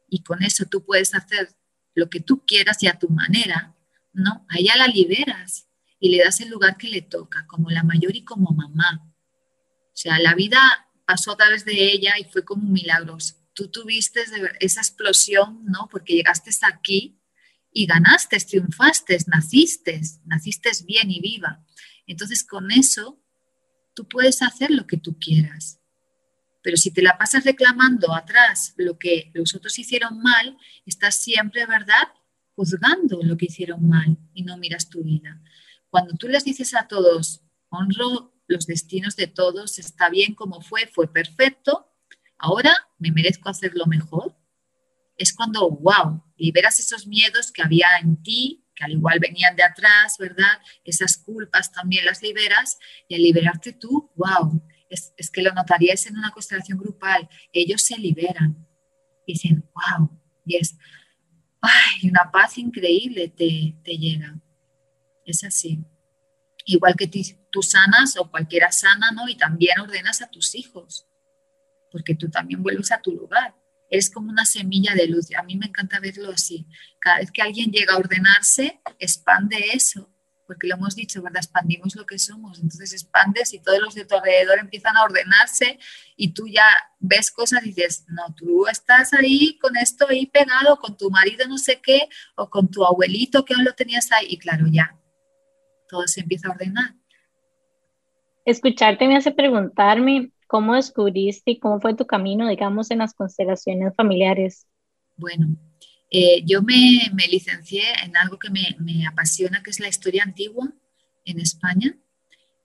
[0.08, 1.50] y con eso tú puedes hacer
[1.98, 3.76] lo que tú quieras y a tu manera,
[4.14, 4.46] ¿no?
[4.50, 5.68] A ella la liberas
[6.00, 9.12] y le das el lugar que le toca, como la mayor y como mamá.
[9.88, 10.60] O sea, la vida
[11.06, 14.22] pasó a través de ella y fue como milagros tú tuviste
[14.60, 15.90] esa explosión, ¿no?
[15.90, 17.20] Porque llegaste aquí
[17.74, 21.66] y ganaste, triunfaste, naciste, naciste bien y viva.
[22.06, 23.20] Entonces con eso
[23.96, 25.80] tú puedes hacer lo que tú quieras.
[26.68, 31.66] Pero si te la pasas reclamando atrás lo que los otros hicieron mal, estás siempre,
[31.66, 32.10] ¿verdad?
[32.58, 35.42] Juzgando lo que hicieron mal y no miras tu vida.
[35.90, 40.88] Cuando tú les dices a todos, honro los destinos de todos, está bien como fue,
[40.88, 41.90] fue perfecto,
[42.38, 44.36] ahora me merezco hacerlo mejor,
[45.16, 49.64] es cuando, wow, liberas esos miedos que había en ti, que al igual venían de
[49.64, 50.60] atrás, ¿verdad?
[50.84, 56.18] Esas culpas también las liberas y al liberarte tú, wow, es, que lo notarías en
[56.18, 58.66] una constelación grupal, ellos se liberan
[59.26, 60.10] dicen, wow,
[60.46, 60.78] y es,
[61.62, 64.40] ay, una paz increíble te, te llega.
[65.26, 65.84] Es así.
[66.64, 67.10] Igual que
[67.52, 69.28] tú sanas o cualquiera sana, ¿no?
[69.28, 71.08] Y también ordenas a tus hijos
[71.92, 73.56] porque tú también vuelves a tu lugar.
[73.90, 75.28] Eres como una semilla de luz.
[75.38, 76.68] A mí me encanta verlo así.
[77.00, 80.14] Cada vez que alguien llega a ordenarse, expande eso,
[80.48, 81.44] porque lo hemos dicho, ¿verdad?
[81.44, 82.60] Expandimos lo que somos.
[82.60, 85.78] Entonces expandes y todos los de tu alrededor empiezan a ordenarse
[86.16, 86.66] y tú ya
[87.00, 91.48] ves cosas y dices, no, tú estás ahí con esto ahí pegado, con tu marido
[91.48, 94.28] no sé qué, o con tu abuelito que aún lo tenías ahí.
[94.30, 94.98] Y claro, ya,
[95.90, 96.96] todo se empieza a ordenar.
[98.46, 103.94] Escucharte me hace preguntarme ¿Cómo descubriste y cómo fue tu camino, digamos, en las constelaciones
[103.96, 104.66] familiares?
[105.18, 105.48] Bueno,
[106.10, 110.74] eh, yo me, licencié en algo que me, apasiona, que es la historia antigua
[111.26, 111.98] en España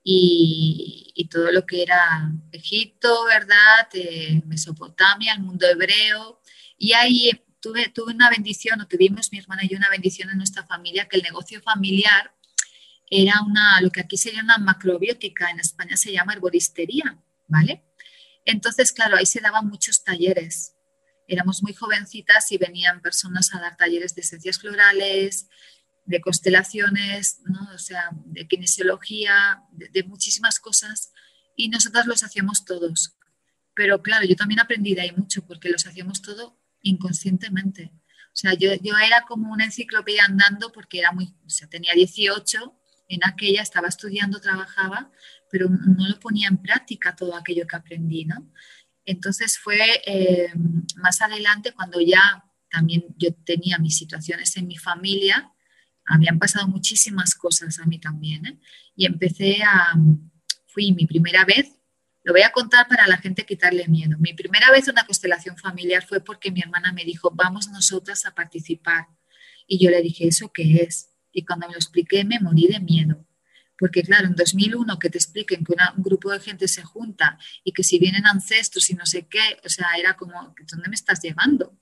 [0.03, 3.87] y, y todo lo que era Egipto, ¿verdad?
[3.93, 6.41] Eh, Mesopotamia, el mundo hebreo.
[6.77, 10.37] Y ahí tuve, tuve una bendición, o tuvimos mi hermana y yo una bendición en
[10.37, 12.33] nuestra familia, que el negocio familiar
[13.09, 17.19] era una, lo que aquí sería una macrobiótica, en España se llama herboristería.
[17.47, 17.83] ¿vale?
[18.45, 20.72] Entonces, claro, ahí se daban muchos talleres.
[21.27, 25.47] Éramos muy jovencitas y venían personas a dar talleres de esencias florales,
[26.05, 27.69] de constelaciones, ¿no?
[27.73, 31.11] o sea, de kinesiología, de, muchísimas cosas,
[31.55, 33.15] y nosotras los hacíamos todos.
[33.73, 37.91] Pero claro, yo también aprendí de ahí mucho porque los hacíamos todo inconscientemente.
[38.27, 41.93] O sea, yo, yo era como una enciclopedia andando porque era muy, o sea, tenía
[41.93, 45.11] 18, en aquella estaba estudiando, trabajaba,
[45.51, 48.51] pero no lo ponía en práctica todo aquello que aprendí, ¿no?
[49.05, 50.51] Entonces fue eh,
[50.95, 55.51] más adelante cuando ya también yo tenía mis situaciones en mi familia,
[56.05, 58.59] habían pasado muchísimas cosas a mí también, ¿eh?
[58.95, 59.93] y empecé a,
[60.67, 61.79] fui mi primera vez,
[62.23, 66.05] lo voy a contar para la gente quitarle miedo, mi primera vez una constelación familiar
[66.05, 69.07] fue porque mi hermana me dijo, vamos nosotras a participar,
[69.67, 71.09] y yo le dije, ¿eso qué es?
[71.31, 73.25] Y cuando me lo expliqué me morí de miedo,
[73.77, 77.71] porque claro, en 2001 que te expliquen que un grupo de gente se junta y
[77.71, 81.21] que si vienen ancestros y no sé qué, o sea, era como, ¿dónde me estás
[81.21, 81.77] llevando?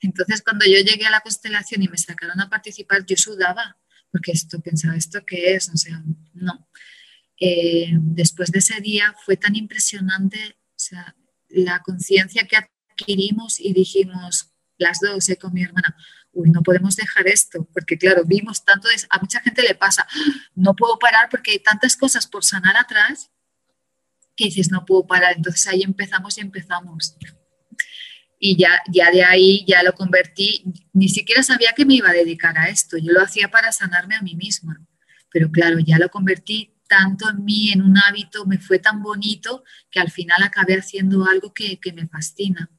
[0.00, 3.76] Entonces, cuando yo llegué a la constelación y me sacaron a participar, yo sudaba,
[4.10, 5.68] porque esto pensaba, ¿esto qué es?
[5.68, 6.02] O sea,
[6.34, 6.68] no.
[7.40, 10.56] Eh, después de ese día fue tan impresionante,
[11.48, 15.96] la conciencia que adquirimos y dijimos, las dos, eh, con mi hermana,
[16.32, 20.06] uy, no podemos dejar esto, porque claro, vimos tanto, a mucha gente le pasa,
[20.54, 23.30] no puedo parar porque hay tantas cosas por sanar atrás
[24.36, 27.16] que dices, no puedo parar, entonces ahí empezamos y empezamos.
[28.38, 32.12] y ya, ya de ahí ya lo convertí, ni siquiera sabía que me iba a
[32.12, 34.80] dedicar a esto, yo lo hacía para sanarme a mí misma,
[35.30, 39.62] pero claro, ya lo convertí tanto en mí, en un hábito, me fue tan bonito
[39.90, 42.70] que al final acabé haciendo algo que, que me fascina.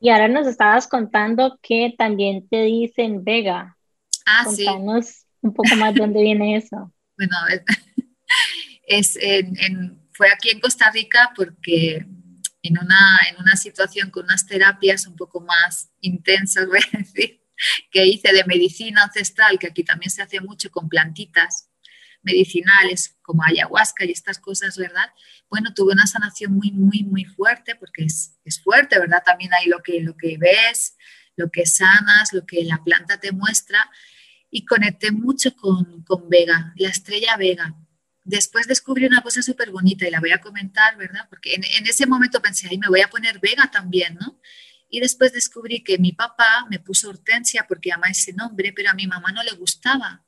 [0.00, 3.76] Y ahora nos estabas contando que también te dicen Vega.
[4.26, 6.92] Ah, Contanos un poco más de dónde viene eso.
[7.20, 7.36] Bueno,
[8.86, 12.06] es, en, fue aquí en Costa Rica porque
[12.62, 17.42] en una, en una situación con unas terapias un poco más intensas, voy a decir,
[17.90, 21.69] que hice de medicina ancestral, que aquí también se hace mucho con plantitas
[22.22, 25.10] medicinales como ayahuasca y estas cosas, ¿verdad?
[25.48, 29.22] Bueno, tuve una sanación muy, muy, muy fuerte porque es, es fuerte, ¿verdad?
[29.24, 30.96] También hay lo que, lo que ves,
[31.36, 33.90] lo que sanas, lo que la planta te muestra
[34.50, 37.76] y conecté mucho con, con Vega, la estrella Vega
[38.24, 41.26] después descubrí una cosa súper bonita y la voy a comentar, ¿verdad?
[41.28, 44.40] Porque en, ese momento pensé, ay, me voy a poner Vega también, ¿no?
[44.88, 48.94] Y después descubrí que mi papá me puso Hortensia porque ama ese nombre, pero a
[48.94, 50.24] mi mamá no le gustaba.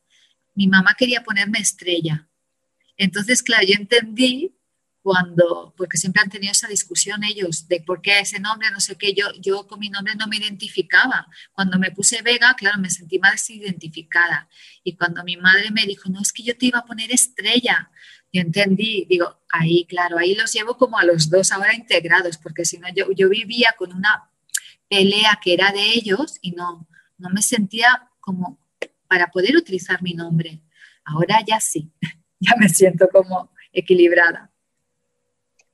[0.55, 2.29] Mi mamá quería ponerme Estrella.
[2.97, 4.55] Entonces, claro, yo entendí
[5.03, 8.97] cuando, porque siempre han tenido esa discusión ellos de por qué ese nombre, no sé
[8.97, 11.27] qué, yo, yo con mi nombre no me identificaba.
[11.53, 14.49] Cuando me puse Vega, claro, me sentí más identificada.
[14.85, 17.91] Y cuando mi madre me dijo, no, es que yo te iba a poner estrella,
[18.33, 22.65] yo entendí, digo, ahí, claro, ahí los llevo como a los dos ahora integrados, porque
[22.65, 24.31] si no, yo, yo vivía con una
[24.89, 26.87] pelea que era de ellos y no,
[27.19, 28.62] no me sentía como
[29.13, 30.63] para poder utilizar mi nombre.
[31.05, 31.93] Ahora ya sí,
[32.41, 34.51] ya me siento como equilibrada.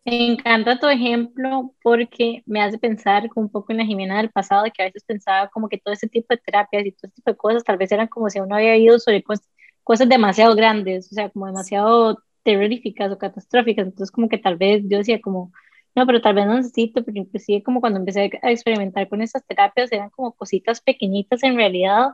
[0.04, 4.64] Me encanta tu ejemplo porque me hace pensar un poco en la Jimena del pasado,
[4.64, 7.14] de que a veces pensaba como que todo ese tipo de terapias y todo ese
[7.14, 11.12] tipo de cosas tal vez eran como si uno había ido sobre cosas, demasiado grandes,
[11.12, 13.86] o sea, como demasiado terroríficas o catastróficas.
[13.86, 15.52] Entonces, como que tal vez yo decía como,
[15.94, 19.46] no, pero tal vez no necesito, pero inclusive como cuando empecé a experimentar con esas
[19.46, 22.08] terapias eran como cositas pequeñitas en realidad,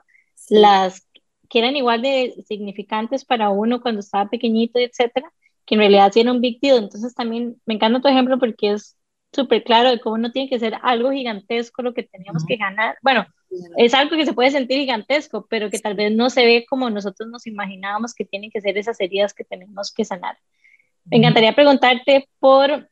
[0.51, 1.09] las
[1.55, 5.33] que eran igual de significantes para uno cuando estaba pequeñito, etcétera
[5.67, 6.79] que en realidad sí era un big deal.
[6.79, 8.97] Entonces también me encanta tu ejemplo porque es
[9.33, 12.97] súper claro de cómo no tiene que ser algo gigantesco lo que teníamos que ganar.
[13.03, 13.27] Bueno,
[13.77, 16.91] es algo que se puede sentir gigantesco, pero que tal vez no se ve como
[16.91, 20.39] nosotros nos imaginábamos que tienen que ser esas heridas que tenemos que sanar.
[21.07, 22.89] Me encantaría preguntarte por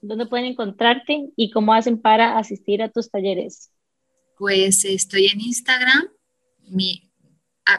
[0.00, 3.72] dónde pueden encontrarte y cómo hacen para asistir a tus talleres.
[4.36, 6.08] Pues estoy en Instagram.
[6.68, 7.07] Mi,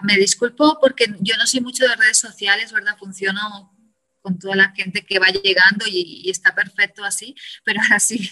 [0.04, 2.98] me disculpo porque yo no soy mucho de redes sociales, ¿verdad?
[2.98, 3.76] Funciono
[4.22, 8.30] con toda la gente que va llegando y, está perfecto así, pero ahora sí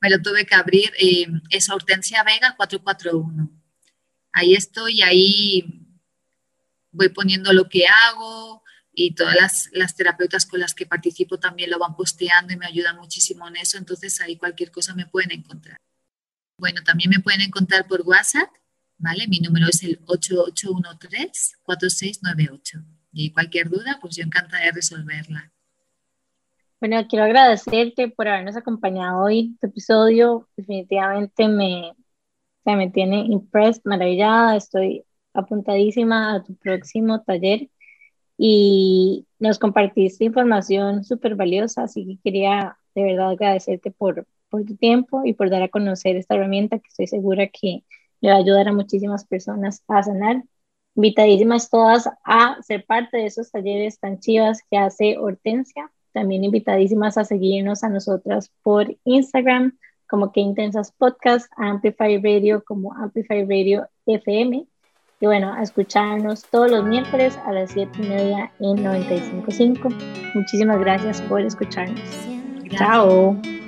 [0.00, 0.92] me lo tuve que abrir.
[0.98, 3.50] Eh, es Hortensia Vega 441.
[4.32, 5.88] Ahí estoy, ahí
[6.90, 8.62] voy poniendo lo que hago
[8.94, 12.66] y todas las, las, terapeutas con las que participo también lo van posteando y me
[12.66, 15.78] ayudan muchísimo en eso, entonces ahí cualquier cosa me pueden encontrar.
[16.58, 18.50] Bueno, también me pueden encontrar por WhatsApp,
[19.02, 19.26] ¿vale?
[19.28, 22.82] Mi número es el 8813-4698.
[23.12, 25.52] Y cualquier duda, pues yo encantada de resolverla.
[26.80, 29.50] Bueno, quiero agradecerte por habernos acompañado hoy.
[29.54, 31.92] Este episodio definitivamente me,
[32.64, 34.56] me tiene impressed, maravillada.
[34.56, 37.68] Estoy apuntadísima a tu próximo taller
[38.38, 44.76] y nos compartiste información súper valiosa, así que quería de verdad agradecerte por, por tu
[44.76, 47.84] tiempo y por dar a conocer esta herramienta que estoy segura que
[48.22, 50.42] le va a ayudar a muchísimas personas a sanar
[50.94, 55.90] invitadísimas todas a ser parte de esos talleres tan chivas que hace Hortensia.
[56.12, 59.76] También invitadísimas a seguirnos a nosotras por Instagram
[60.12, 64.66] como que intensas podcast, Amplify Radio como Amplify Radio FM.
[65.20, 70.34] Y bueno, a escucharnos todos los miércoles a las 7 y media en 95.5.
[70.34, 72.02] Muchísimas gracias por escucharnos.
[72.76, 73.61] Chao.